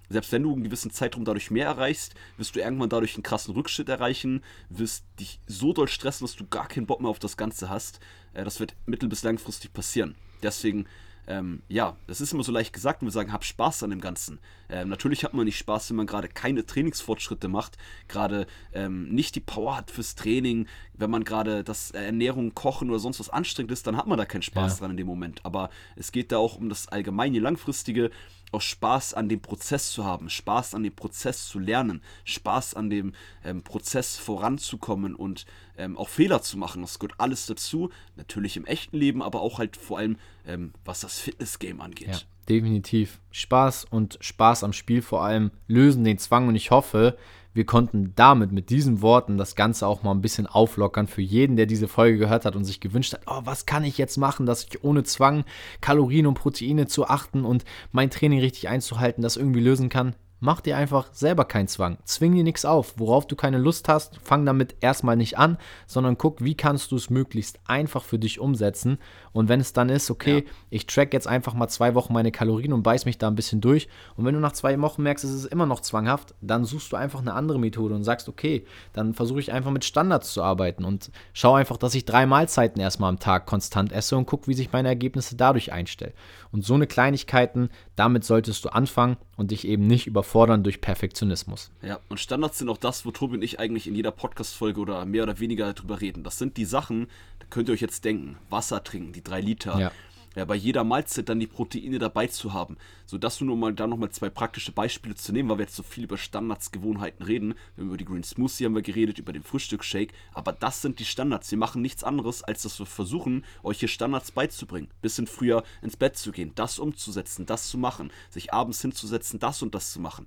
selbst 0.08 0.32
wenn 0.32 0.42
du 0.42 0.52
einen 0.52 0.64
gewissen 0.64 0.90
Zeitraum 0.90 1.24
dadurch 1.24 1.50
mehr 1.50 1.66
erreichst, 1.66 2.14
wirst 2.36 2.54
du 2.54 2.60
irgendwann 2.60 2.90
dadurch 2.90 3.14
einen 3.14 3.22
krassen 3.22 3.54
Rückschritt 3.54 3.88
erreichen, 3.88 4.42
wirst 4.68 5.04
dich 5.20 5.40
so 5.46 5.72
doll 5.72 5.88
stressen, 5.88 6.26
dass 6.26 6.36
du 6.36 6.46
gar 6.46 6.68
keinen 6.68 6.86
Bock 6.86 7.00
mehr 7.00 7.10
auf 7.10 7.18
das 7.18 7.36
Ganze 7.36 7.70
hast. 7.70 8.00
Äh, 8.34 8.44
das 8.44 8.60
wird 8.60 8.74
mittel- 8.84 9.08
bis 9.08 9.22
langfristig 9.22 9.72
passieren. 9.72 10.16
Deswegen 10.42 10.86
ähm, 11.26 11.62
ja, 11.68 11.96
das 12.06 12.20
ist 12.20 12.32
immer 12.32 12.42
so 12.42 12.52
leicht 12.52 12.72
gesagt 12.72 13.02
und 13.02 13.06
wir 13.06 13.12
sagen, 13.12 13.32
hab 13.32 13.44
Spaß 13.44 13.84
an 13.84 13.90
dem 13.90 14.00
Ganzen. 14.00 14.40
Ähm, 14.68 14.88
natürlich 14.88 15.24
hat 15.24 15.34
man 15.34 15.44
nicht 15.44 15.58
Spaß, 15.58 15.90
wenn 15.90 15.96
man 15.96 16.06
gerade 16.06 16.28
keine 16.28 16.66
Trainingsfortschritte 16.66 17.48
macht, 17.48 17.78
gerade 18.08 18.46
ähm, 18.72 19.08
nicht 19.08 19.34
die 19.34 19.40
Power 19.40 19.76
hat 19.76 19.90
fürs 19.90 20.14
Training, 20.14 20.66
wenn 20.94 21.10
man 21.10 21.24
gerade 21.24 21.62
das 21.62 21.92
äh, 21.92 22.04
Ernährung, 22.04 22.54
Kochen 22.54 22.90
oder 22.90 22.98
sonst 22.98 23.20
was 23.20 23.30
anstrengend 23.30 23.70
ist, 23.72 23.86
dann 23.86 23.96
hat 23.96 24.06
man 24.06 24.18
da 24.18 24.24
keinen 24.24 24.42
Spaß 24.42 24.74
ja. 24.74 24.78
dran 24.80 24.92
in 24.92 24.96
dem 24.96 25.06
Moment. 25.06 25.44
Aber 25.44 25.70
es 25.96 26.10
geht 26.10 26.32
da 26.32 26.38
auch 26.38 26.56
um 26.56 26.68
das 26.68 26.88
allgemeine, 26.88 27.38
langfristige, 27.38 28.10
auch 28.52 28.60
Spaß 28.60 29.14
an 29.14 29.28
dem 29.28 29.40
Prozess 29.40 29.90
zu 29.90 30.04
haben, 30.04 30.30
Spaß 30.30 30.74
an 30.74 30.82
dem 30.82 30.94
Prozess 30.94 31.48
zu 31.48 31.58
lernen, 31.58 32.02
Spaß 32.24 32.74
an 32.74 32.90
dem 32.90 33.14
ähm, 33.44 33.62
Prozess 33.62 34.16
voranzukommen 34.16 35.14
und 35.14 35.46
ähm, 35.76 35.96
auch 35.96 36.08
Fehler 36.08 36.42
zu 36.42 36.58
machen. 36.58 36.82
Das 36.82 36.98
gehört 36.98 37.18
alles 37.18 37.46
dazu. 37.46 37.90
Natürlich 38.16 38.56
im 38.56 38.66
echten 38.66 38.96
Leben, 38.96 39.22
aber 39.22 39.40
auch 39.40 39.58
halt 39.58 39.76
vor 39.76 39.98
allem, 39.98 40.16
ähm, 40.46 40.72
was 40.84 41.00
das 41.00 41.18
Fitness-Game 41.18 41.80
angeht. 41.80 42.08
Ja, 42.08 42.18
definitiv. 42.48 43.20
Spaß 43.30 43.86
und 43.90 44.18
Spaß 44.20 44.64
am 44.64 44.72
Spiel 44.72 45.02
vor 45.02 45.24
allem 45.24 45.50
lösen 45.66 46.04
den 46.04 46.18
Zwang 46.18 46.48
und 46.48 46.54
ich 46.54 46.70
hoffe, 46.70 47.16
wir 47.54 47.66
konnten 47.66 48.12
damit, 48.14 48.52
mit 48.52 48.70
diesen 48.70 49.02
Worten, 49.02 49.38
das 49.38 49.54
Ganze 49.54 49.86
auch 49.86 50.02
mal 50.02 50.12
ein 50.12 50.22
bisschen 50.22 50.46
auflockern 50.46 51.06
für 51.06 51.22
jeden, 51.22 51.56
der 51.56 51.66
diese 51.66 51.88
Folge 51.88 52.18
gehört 52.18 52.44
hat 52.44 52.56
und 52.56 52.64
sich 52.64 52.80
gewünscht 52.80 53.12
hat, 53.12 53.22
oh, 53.26 53.40
was 53.44 53.66
kann 53.66 53.84
ich 53.84 53.98
jetzt 53.98 54.16
machen, 54.16 54.46
dass 54.46 54.64
ich 54.64 54.82
ohne 54.84 55.04
Zwang 55.04 55.44
Kalorien 55.80 56.26
und 56.26 56.34
Proteine 56.34 56.86
zu 56.86 57.06
achten 57.06 57.44
und 57.44 57.64
mein 57.90 58.10
Training 58.10 58.40
richtig 58.40 58.68
einzuhalten, 58.68 59.22
das 59.22 59.36
irgendwie 59.36 59.60
lösen 59.60 59.88
kann. 59.88 60.14
Mach 60.44 60.60
dir 60.60 60.76
einfach 60.76 61.12
selber 61.12 61.44
keinen 61.44 61.68
Zwang. 61.68 61.98
Zwing 62.04 62.34
dir 62.34 62.42
nichts 62.42 62.64
auf. 62.64 62.94
Worauf 62.96 63.28
du 63.28 63.36
keine 63.36 63.58
Lust 63.58 63.88
hast, 63.88 64.18
fang 64.24 64.44
damit 64.44 64.74
erstmal 64.80 65.14
nicht 65.14 65.38
an, 65.38 65.56
sondern 65.86 66.18
guck, 66.18 66.42
wie 66.42 66.56
kannst 66.56 66.90
du 66.90 66.96
es 66.96 67.10
möglichst 67.10 67.60
einfach 67.68 68.02
für 68.02 68.18
dich 68.18 68.40
umsetzen. 68.40 68.98
Und 69.32 69.48
wenn 69.48 69.60
es 69.60 69.72
dann 69.72 69.88
ist, 69.88 70.10
okay, 70.10 70.44
ja. 70.44 70.52
ich 70.70 70.86
track 70.86 71.12
jetzt 71.12 71.26
einfach 71.26 71.54
mal 71.54 71.68
zwei 71.68 71.94
Wochen 71.94 72.12
meine 72.12 72.32
Kalorien 72.32 72.72
und 72.72 72.82
beiß 72.82 73.06
mich 73.06 73.18
da 73.18 73.28
ein 73.28 73.34
bisschen 73.34 73.60
durch. 73.60 73.88
Und 74.16 74.24
wenn 74.24 74.34
du 74.34 74.40
nach 74.40 74.52
zwei 74.52 74.80
Wochen 74.80 75.02
merkst, 75.02 75.24
es 75.24 75.32
ist 75.32 75.46
immer 75.46 75.66
noch 75.66 75.80
zwanghaft, 75.80 76.34
dann 76.40 76.64
suchst 76.64 76.92
du 76.92 76.96
einfach 76.96 77.20
eine 77.20 77.34
andere 77.34 77.58
Methode 77.58 77.94
und 77.94 78.04
sagst, 78.04 78.28
okay, 78.28 78.64
dann 78.92 79.14
versuche 79.14 79.40
ich 79.40 79.52
einfach 79.52 79.70
mit 79.70 79.84
Standards 79.84 80.32
zu 80.32 80.42
arbeiten 80.42 80.84
und 80.84 81.10
schau 81.32 81.54
einfach, 81.54 81.76
dass 81.76 81.94
ich 81.94 82.04
drei 82.04 82.26
Mahlzeiten 82.26 82.80
erstmal 82.80 83.08
am 83.08 83.18
Tag 83.18 83.46
konstant 83.46 83.92
esse 83.92 84.16
und 84.16 84.26
guck, 84.26 84.48
wie 84.48 84.54
sich 84.54 84.72
meine 84.72 84.88
Ergebnisse 84.88 85.36
dadurch 85.36 85.72
einstellen. 85.72 86.12
Und 86.50 86.64
so 86.64 86.74
eine 86.74 86.86
Kleinigkeiten, 86.86 87.70
damit 87.96 88.24
solltest 88.24 88.64
du 88.64 88.68
anfangen 88.68 89.16
und 89.36 89.50
dich 89.50 89.66
eben 89.66 89.86
nicht 89.86 90.06
überfordern 90.06 90.62
durch 90.62 90.80
Perfektionismus. 90.80 91.70
Ja, 91.82 91.98
und 92.08 92.20
Standards 92.20 92.58
sind 92.58 92.68
auch 92.68 92.76
das, 92.76 93.06
wo 93.06 93.10
Tobi 93.10 93.34
und 93.34 93.42
ich 93.42 93.58
eigentlich 93.58 93.86
in 93.86 93.94
jeder 93.94 94.10
Podcast-Folge 94.10 94.80
oder 94.80 95.04
mehr 95.06 95.22
oder 95.22 95.40
weniger 95.40 95.72
drüber 95.72 96.00
reden. 96.00 96.22
Das 96.22 96.38
sind 96.38 96.56
die 96.56 96.64
Sachen, 96.64 97.08
da 97.38 97.46
könnt 97.48 97.68
ihr 97.68 97.72
euch 97.72 97.80
jetzt 97.80 98.04
denken, 98.04 98.36
Wasser 98.50 98.84
trinken, 98.84 99.12
die 99.12 99.21
drei 99.22 99.40
Liter. 99.40 99.78
Ja 99.78 99.92
ja, 100.34 100.46
bei 100.46 100.54
jeder 100.54 100.82
Mahlzeit 100.82 101.28
dann 101.28 101.40
die 101.40 101.46
Proteine 101.46 101.98
dabei 101.98 102.26
zu 102.26 102.52
haben, 102.52 102.78
sodass 103.04 103.38
du 103.38 103.44
nur 103.44 103.56
mal 103.56 103.74
da 103.74 103.86
nochmal 103.86 104.10
zwei 104.10 104.30
praktische 104.30 104.72
Beispiele 104.72 105.14
zu 105.14 105.32
nehmen, 105.32 105.48
weil 105.48 105.58
wir 105.58 105.64
jetzt 105.64 105.76
so 105.76 105.82
viel 105.82 106.04
über 106.04 106.16
Standards, 106.16 106.72
Gewohnheiten 106.72 107.22
reden. 107.22 107.54
Über 107.76 107.96
die 107.96 108.04
Green 108.04 108.24
Smoothie 108.24 108.64
haben 108.64 108.74
wir 108.74 108.82
geredet, 108.82 109.18
über 109.18 109.32
den 109.32 109.42
Frühstücksshake, 109.42 110.14
aber 110.32 110.52
das 110.52 110.80
sind 110.80 110.98
die 110.98 111.04
Standards. 111.04 111.50
Wir 111.50 111.58
machen 111.58 111.82
nichts 111.82 112.02
anderes, 112.02 112.42
als 112.42 112.62
dass 112.62 112.78
wir 112.78 112.86
versuchen, 112.86 113.44
euch 113.62 113.80
hier 113.80 113.88
Standards 113.88 114.30
beizubringen. 114.30 114.88
Bisschen 115.02 115.26
früher 115.26 115.64
ins 115.82 115.96
Bett 115.96 116.16
zu 116.16 116.32
gehen, 116.32 116.52
das 116.54 116.78
umzusetzen, 116.78 117.44
das 117.44 117.68
zu 117.68 117.76
machen, 117.76 118.10
sich 118.30 118.54
abends 118.54 118.80
hinzusetzen, 118.80 119.38
das 119.38 119.62
und 119.62 119.74
das 119.74 119.92
zu 119.92 120.00
machen. 120.00 120.26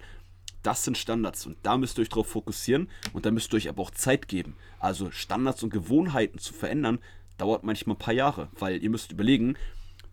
Das 0.61 0.83
sind 0.83 0.97
Standards 0.97 1.45
und 1.45 1.57
da 1.61 1.77
müsst 1.77 1.97
ihr 1.97 2.01
euch 2.01 2.09
darauf 2.09 2.27
fokussieren 2.27 2.89
und 3.13 3.25
da 3.25 3.31
müsst 3.31 3.53
ihr 3.53 3.57
euch 3.57 3.69
aber 3.69 3.83
auch 3.83 3.91
Zeit 3.91 4.27
geben. 4.27 4.55
Also 4.79 5.11
Standards 5.11 5.61
und 5.61 5.71
Gewohnheiten 5.71 6.39
zu 6.39 6.53
verändern, 6.53 6.99
dauert 7.37 7.63
manchmal 7.63 7.95
ein 7.95 7.99
paar 7.99 8.13
Jahre, 8.13 8.49
weil 8.57 8.81
ihr 8.83 8.89
müsst 8.89 9.11
überlegen, 9.11 9.57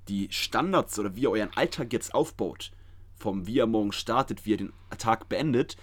die 0.08 0.28
Standards 0.30 0.98
oder 0.98 1.14
wie 1.14 1.22
ihr 1.22 1.30
euren 1.30 1.54
Alltag 1.54 1.92
jetzt 1.92 2.14
aufbaut, 2.14 2.72
vom 3.14 3.46
wie 3.46 3.54
ihr 3.54 3.66
morgen 3.66 3.92
startet, 3.92 4.44
wie 4.44 4.50
ihr 4.50 4.56
den 4.56 4.72
Tag 4.98 5.28
beendet, 5.28 5.76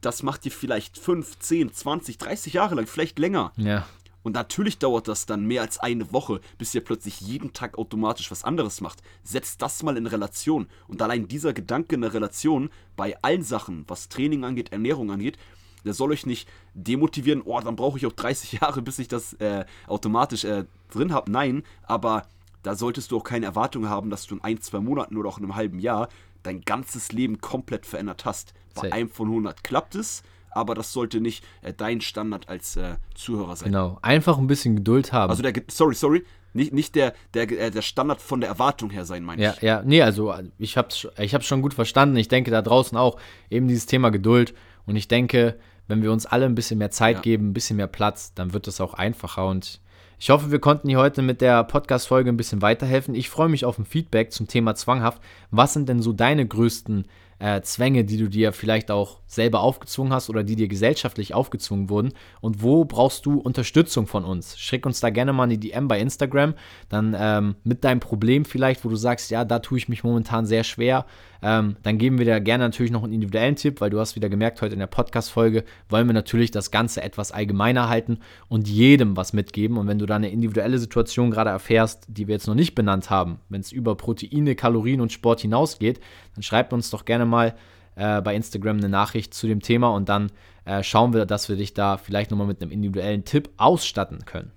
das 0.00 0.22
macht 0.22 0.44
ihr 0.46 0.52
vielleicht 0.52 0.98
5, 0.98 1.38
10, 1.38 1.72
20, 1.72 2.18
30 2.18 2.52
Jahre 2.54 2.74
lang, 2.74 2.86
vielleicht 2.86 3.18
länger. 3.18 3.52
Ja. 3.56 3.86
Und 4.22 4.32
natürlich 4.32 4.78
dauert 4.78 5.08
das 5.08 5.26
dann 5.26 5.46
mehr 5.46 5.62
als 5.62 5.78
eine 5.78 6.12
Woche, 6.12 6.40
bis 6.58 6.74
ihr 6.74 6.84
plötzlich 6.84 7.20
jeden 7.20 7.52
Tag 7.52 7.78
automatisch 7.78 8.30
was 8.30 8.44
anderes 8.44 8.80
macht. 8.80 9.02
Setzt 9.22 9.62
das 9.62 9.82
mal 9.82 9.96
in 9.96 10.06
Relation. 10.06 10.68
Und 10.88 11.00
allein 11.00 11.26
dieser 11.26 11.54
Gedanke 11.54 11.94
in 11.94 12.02
der 12.02 12.12
Relation 12.12 12.70
bei 12.96 13.16
allen 13.22 13.42
Sachen, 13.42 13.84
was 13.88 14.08
Training 14.08 14.44
angeht, 14.44 14.72
Ernährung 14.72 15.10
angeht, 15.10 15.38
der 15.84 15.94
soll 15.94 16.12
euch 16.12 16.26
nicht 16.26 16.48
demotivieren, 16.74 17.42
oh, 17.44 17.60
dann 17.60 17.76
brauche 17.76 17.98
ich 17.98 18.06
auch 18.06 18.12
30 18.12 18.52
Jahre, 18.60 18.82
bis 18.82 18.98
ich 18.98 19.08
das 19.08 19.34
äh, 19.34 19.64
automatisch 19.86 20.44
äh, 20.44 20.64
drin 20.90 21.12
habe. 21.12 21.30
Nein, 21.30 21.62
aber 21.82 22.26
da 22.62 22.74
solltest 22.74 23.10
du 23.10 23.18
auch 23.18 23.24
keine 23.24 23.46
Erwartung 23.46 23.88
haben, 23.88 24.10
dass 24.10 24.26
du 24.26 24.36
in 24.36 24.44
ein, 24.44 24.60
zwei 24.60 24.80
Monaten 24.80 25.16
oder 25.16 25.28
auch 25.28 25.38
in 25.38 25.44
einem 25.44 25.56
halben 25.56 25.78
Jahr 25.78 26.08
dein 26.42 26.60
ganzes 26.62 27.12
Leben 27.12 27.40
komplett 27.40 27.86
verändert 27.86 28.24
hast. 28.24 28.54
Bei 28.74 28.82
Safe. 28.82 28.92
einem 28.92 29.08
von 29.08 29.28
100 29.28 29.64
klappt 29.64 29.94
es, 29.94 30.22
aber 30.50 30.74
das 30.74 30.92
sollte 30.92 31.20
nicht 31.20 31.44
äh, 31.62 31.72
dein 31.72 32.00
Standard 32.00 32.48
als 32.48 32.76
äh, 32.76 32.96
Zuhörer 33.14 33.56
sein. 33.56 33.70
Genau, 33.70 33.98
einfach 34.02 34.38
ein 34.38 34.46
bisschen 34.46 34.76
Geduld 34.76 35.12
haben. 35.12 35.30
Also 35.30 35.42
der, 35.42 35.54
sorry, 35.68 35.94
sorry, 35.94 36.24
nicht, 36.52 36.72
nicht 36.72 36.94
der, 36.94 37.14
der, 37.34 37.50
äh, 37.50 37.70
der 37.70 37.82
Standard 37.82 38.20
von 38.20 38.40
der 38.40 38.50
Erwartung 38.50 38.90
her 38.90 39.04
sein, 39.04 39.24
meine 39.24 39.42
ja, 39.42 39.52
ich. 39.52 39.62
Ja, 39.62 39.82
nee, 39.84 40.02
also 40.02 40.34
ich 40.58 40.76
habe 40.76 40.88
es 40.88 41.06
ich 41.18 41.34
hab's 41.34 41.46
schon 41.46 41.62
gut 41.62 41.74
verstanden. 41.74 42.16
Ich 42.16 42.28
denke 42.28 42.50
da 42.50 42.62
draußen 42.62 42.96
auch 42.98 43.18
eben 43.50 43.68
dieses 43.68 43.86
Thema 43.86 44.10
Geduld. 44.10 44.54
Und 44.86 44.96
ich 44.96 45.08
denke, 45.08 45.58
wenn 45.90 46.02
wir 46.02 46.12
uns 46.12 46.24
alle 46.24 46.46
ein 46.46 46.54
bisschen 46.54 46.78
mehr 46.78 46.90
Zeit 46.90 47.16
ja. 47.16 47.22
geben, 47.22 47.50
ein 47.50 47.52
bisschen 47.52 47.76
mehr 47.76 47.86
Platz, 47.86 48.32
dann 48.34 48.52
wird 48.52 48.68
es 48.68 48.80
auch 48.80 48.94
einfacher. 48.94 49.46
Und 49.46 49.80
ich 50.18 50.28
hoffe, 50.28 50.50
wir 50.50 50.58
konnten 50.58 50.88
hier 50.88 50.98
heute 50.98 51.22
mit 51.22 51.40
der 51.40 51.64
Podcast-Folge 51.64 52.30
ein 52.30 52.36
bisschen 52.36 52.60
weiterhelfen. 52.60 53.14
Ich 53.14 53.30
freue 53.30 53.48
mich 53.48 53.64
auf 53.64 53.78
ein 53.78 53.86
Feedback 53.86 54.32
zum 54.32 54.48
Thema 54.48 54.74
zwanghaft. 54.74 55.22
Was 55.50 55.72
sind 55.72 55.88
denn 55.88 56.02
so 56.02 56.12
deine 56.12 56.46
größten 56.46 57.06
äh, 57.40 57.62
Zwänge, 57.62 58.04
die 58.04 58.18
du 58.18 58.28
dir 58.28 58.52
vielleicht 58.52 58.90
auch 58.90 59.18
selber 59.26 59.60
aufgezwungen 59.60 60.12
hast 60.12 60.28
oder 60.28 60.44
die 60.44 60.56
dir 60.56 60.68
gesellschaftlich 60.68 61.34
aufgezwungen 61.34 61.88
wurden? 61.88 62.12
Und 62.40 62.62
wo 62.62 62.84
brauchst 62.84 63.26
du 63.26 63.38
Unterstützung 63.38 64.06
von 64.06 64.24
uns? 64.24 64.58
Schick 64.58 64.86
uns 64.86 65.00
da 65.00 65.10
gerne 65.10 65.32
mal 65.32 65.44
eine 65.44 65.58
DM 65.58 65.88
bei 65.88 65.98
Instagram, 65.98 66.54
dann 66.88 67.16
ähm, 67.18 67.56
mit 67.64 67.82
deinem 67.84 68.00
Problem 68.00 68.44
vielleicht, 68.44 68.84
wo 68.84 68.90
du 68.90 68.96
sagst, 68.96 69.30
ja, 69.30 69.44
da 69.44 69.58
tue 69.58 69.78
ich 69.78 69.88
mich 69.88 70.04
momentan 70.04 70.44
sehr 70.44 70.64
schwer, 70.64 71.06
ähm, 71.42 71.76
dann 71.82 71.98
geben 71.98 72.18
wir 72.18 72.26
dir 72.26 72.40
gerne 72.40 72.64
natürlich 72.64 72.92
noch 72.92 73.02
einen 73.02 73.14
individuellen 73.14 73.56
Tipp, 73.56 73.80
weil 73.80 73.90
du 73.90 73.98
hast 73.98 74.16
wieder 74.16 74.28
gemerkt, 74.28 74.60
heute 74.60 74.74
in 74.74 74.80
der 74.80 74.86
Podcast-Folge 74.86 75.64
wollen 75.88 76.06
wir 76.06 76.12
natürlich 76.12 76.50
das 76.50 76.70
Ganze 76.70 77.02
etwas 77.02 77.32
allgemeiner 77.32 77.88
halten 77.88 78.18
und 78.48 78.68
jedem 78.68 79.16
was 79.16 79.32
mitgeben. 79.32 79.78
Und 79.78 79.86
wenn 79.90 79.98
du 79.98 80.06
da 80.06 80.14
eine 80.14 80.30
individuelle 80.30 80.78
Situation 80.78 81.32
gerade 81.32 81.50
erfährst, 81.50 82.06
die 82.06 82.28
wir 82.28 82.34
jetzt 82.36 82.46
noch 82.46 82.54
nicht 82.54 82.76
benannt 82.76 83.10
haben, 83.10 83.40
wenn 83.48 83.60
es 83.60 83.72
über 83.72 83.96
Proteine, 83.96 84.54
Kalorien 84.54 85.00
und 85.00 85.10
Sport 85.10 85.40
hinausgeht, 85.40 86.00
dann 86.36 86.44
schreib 86.44 86.72
uns 86.72 86.90
doch 86.90 87.04
gerne 87.04 87.26
mal 87.26 87.56
äh, 87.96 88.22
bei 88.22 88.36
Instagram 88.36 88.76
eine 88.76 88.88
Nachricht 88.88 89.34
zu 89.34 89.48
dem 89.48 89.60
Thema 89.60 89.88
und 89.88 90.08
dann 90.08 90.30
äh, 90.64 90.84
schauen 90.84 91.12
wir, 91.12 91.26
dass 91.26 91.48
wir 91.48 91.56
dich 91.56 91.74
da 91.74 91.96
vielleicht 91.96 92.30
nochmal 92.30 92.46
mit 92.46 92.62
einem 92.62 92.70
individuellen 92.70 93.24
Tipp 93.24 93.50
ausstatten 93.56 94.24
können. 94.26 94.52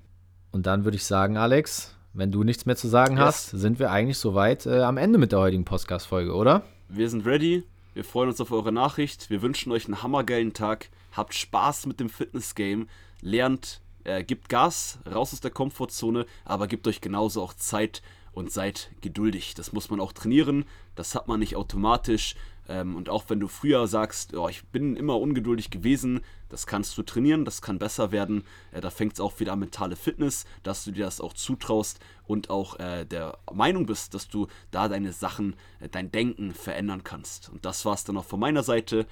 Und 0.51 0.67
dann 0.67 0.85
würde 0.85 0.97
ich 0.97 1.03
sagen, 1.03 1.35
Alex, 1.35 1.95
wenn 2.13 2.31
du 2.31 2.43
nichts 2.43 2.67
mehr 2.67 2.75
zu 2.75 2.87
sagen 2.87 3.17
yes. 3.17 3.25
hast, 3.25 3.49
sind 3.49 3.79
wir 3.79 3.89
eigentlich 3.89 4.19
soweit 4.19 4.67
äh, 4.67 4.81
am 4.81 4.97
Ende 4.97 5.17
mit 5.17 5.31
der 5.31 5.39
heutigen 5.39 5.65
Podcast-Folge, 5.65 6.35
oder? 6.35 6.61
Wir 6.89 7.09
sind 7.09 7.25
ready. 7.25 7.63
Wir 7.95 8.03
freuen 8.03 8.29
uns 8.29 8.39
auf 8.39 8.51
eure 8.51 8.71
Nachricht. 8.71 9.31
Wir 9.31 9.41
wünschen 9.41 9.71
euch 9.71 9.85
einen 9.85 10.03
hammergeilen 10.03 10.53
Tag. 10.53 10.89
Habt 11.11 11.33
Spaß 11.33 11.87
mit 11.87 11.99
dem 11.99 12.09
Fitness-Game. 12.09 12.87
Lernt, 13.21 13.81
äh, 14.03 14.23
gibt 14.23 14.49
Gas, 14.49 14.99
raus 15.05 15.33
aus 15.33 15.41
der 15.41 15.51
Komfortzone, 15.51 16.25
aber 16.45 16.67
gebt 16.67 16.87
euch 16.87 17.01
genauso 17.01 17.41
auch 17.41 17.53
Zeit 17.53 18.01
und 18.33 18.51
seid 18.51 18.91
geduldig. 19.01 19.53
Das 19.53 19.73
muss 19.73 19.89
man 19.89 19.99
auch 19.99 20.11
trainieren. 20.11 20.65
Das 20.95 21.15
hat 21.15 21.27
man 21.27 21.39
nicht 21.39 21.55
automatisch. 21.55 22.35
Ähm, 22.67 22.95
und 22.95 23.09
auch 23.09 23.25
wenn 23.27 23.39
du 23.39 23.47
früher 23.47 23.87
sagst, 23.87 24.35
oh, 24.35 24.47
ich 24.47 24.63
bin 24.65 24.95
immer 24.95 25.19
ungeduldig 25.19 25.69
gewesen, 25.69 26.21
das 26.49 26.65
kannst 26.65 26.97
du 26.97 27.03
trainieren, 27.03 27.45
das 27.45 27.61
kann 27.61 27.77
besser 27.77 28.11
werden. 28.11 28.43
Äh, 28.71 28.81
da 28.81 28.89
fängt 28.89 29.13
es 29.13 29.19
auch 29.19 29.39
wieder 29.39 29.53
an 29.53 29.59
mentale 29.59 29.95
Fitness, 29.95 30.45
dass 30.63 30.85
du 30.85 30.91
dir 30.91 31.05
das 31.05 31.19
auch 31.19 31.33
zutraust 31.33 31.99
und 32.25 32.49
auch 32.49 32.79
äh, 32.79 33.05
der 33.05 33.37
Meinung 33.51 33.85
bist, 33.85 34.13
dass 34.13 34.29
du 34.29 34.47
da 34.71 34.87
deine 34.87 35.11
Sachen, 35.11 35.55
äh, 35.79 35.89
dein 35.89 36.11
Denken 36.11 36.53
verändern 36.53 37.03
kannst. 37.03 37.49
Und 37.49 37.65
das 37.65 37.85
war 37.85 37.95
es 37.95 38.05
dann 38.05 38.17
auch 38.17 38.25
von 38.25 38.39
meiner 38.39 38.63
Seite. 38.63 39.07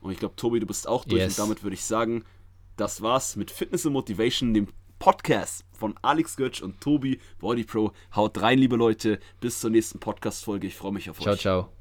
Und 0.00 0.12
ich 0.12 0.18
glaube, 0.18 0.36
Tobi, 0.36 0.60
du 0.60 0.66
bist 0.66 0.88
auch 0.88 1.04
durch. 1.04 1.20
Yes. 1.20 1.38
Und 1.38 1.44
damit 1.46 1.62
würde 1.62 1.74
ich 1.74 1.84
sagen, 1.84 2.24
das 2.76 3.02
war's 3.02 3.36
mit 3.36 3.50
Fitness 3.50 3.86
und 3.86 3.92
Motivation, 3.92 4.54
dem 4.54 4.68
Podcast 4.98 5.64
von 5.72 5.94
Alex 6.02 6.36
Götsch 6.36 6.62
und 6.62 6.80
Tobi 6.80 7.20
Body 7.38 7.64
Pro. 7.64 7.92
Haut 8.14 8.40
rein, 8.40 8.58
liebe 8.58 8.76
Leute. 8.76 9.18
Bis 9.40 9.60
zur 9.60 9.70
nächsten 9.70 9.98
Podcast-Folge. 10.00 10.66
Ich 10.66 10.76
freue 10.76 10.92
mich 10.92 11.10
auf 11.10 11.18
ciao, 11.18 11.34
euch. 11.34 11.40
Ciao, 11.40 11.62
ciao. 11.64 11.74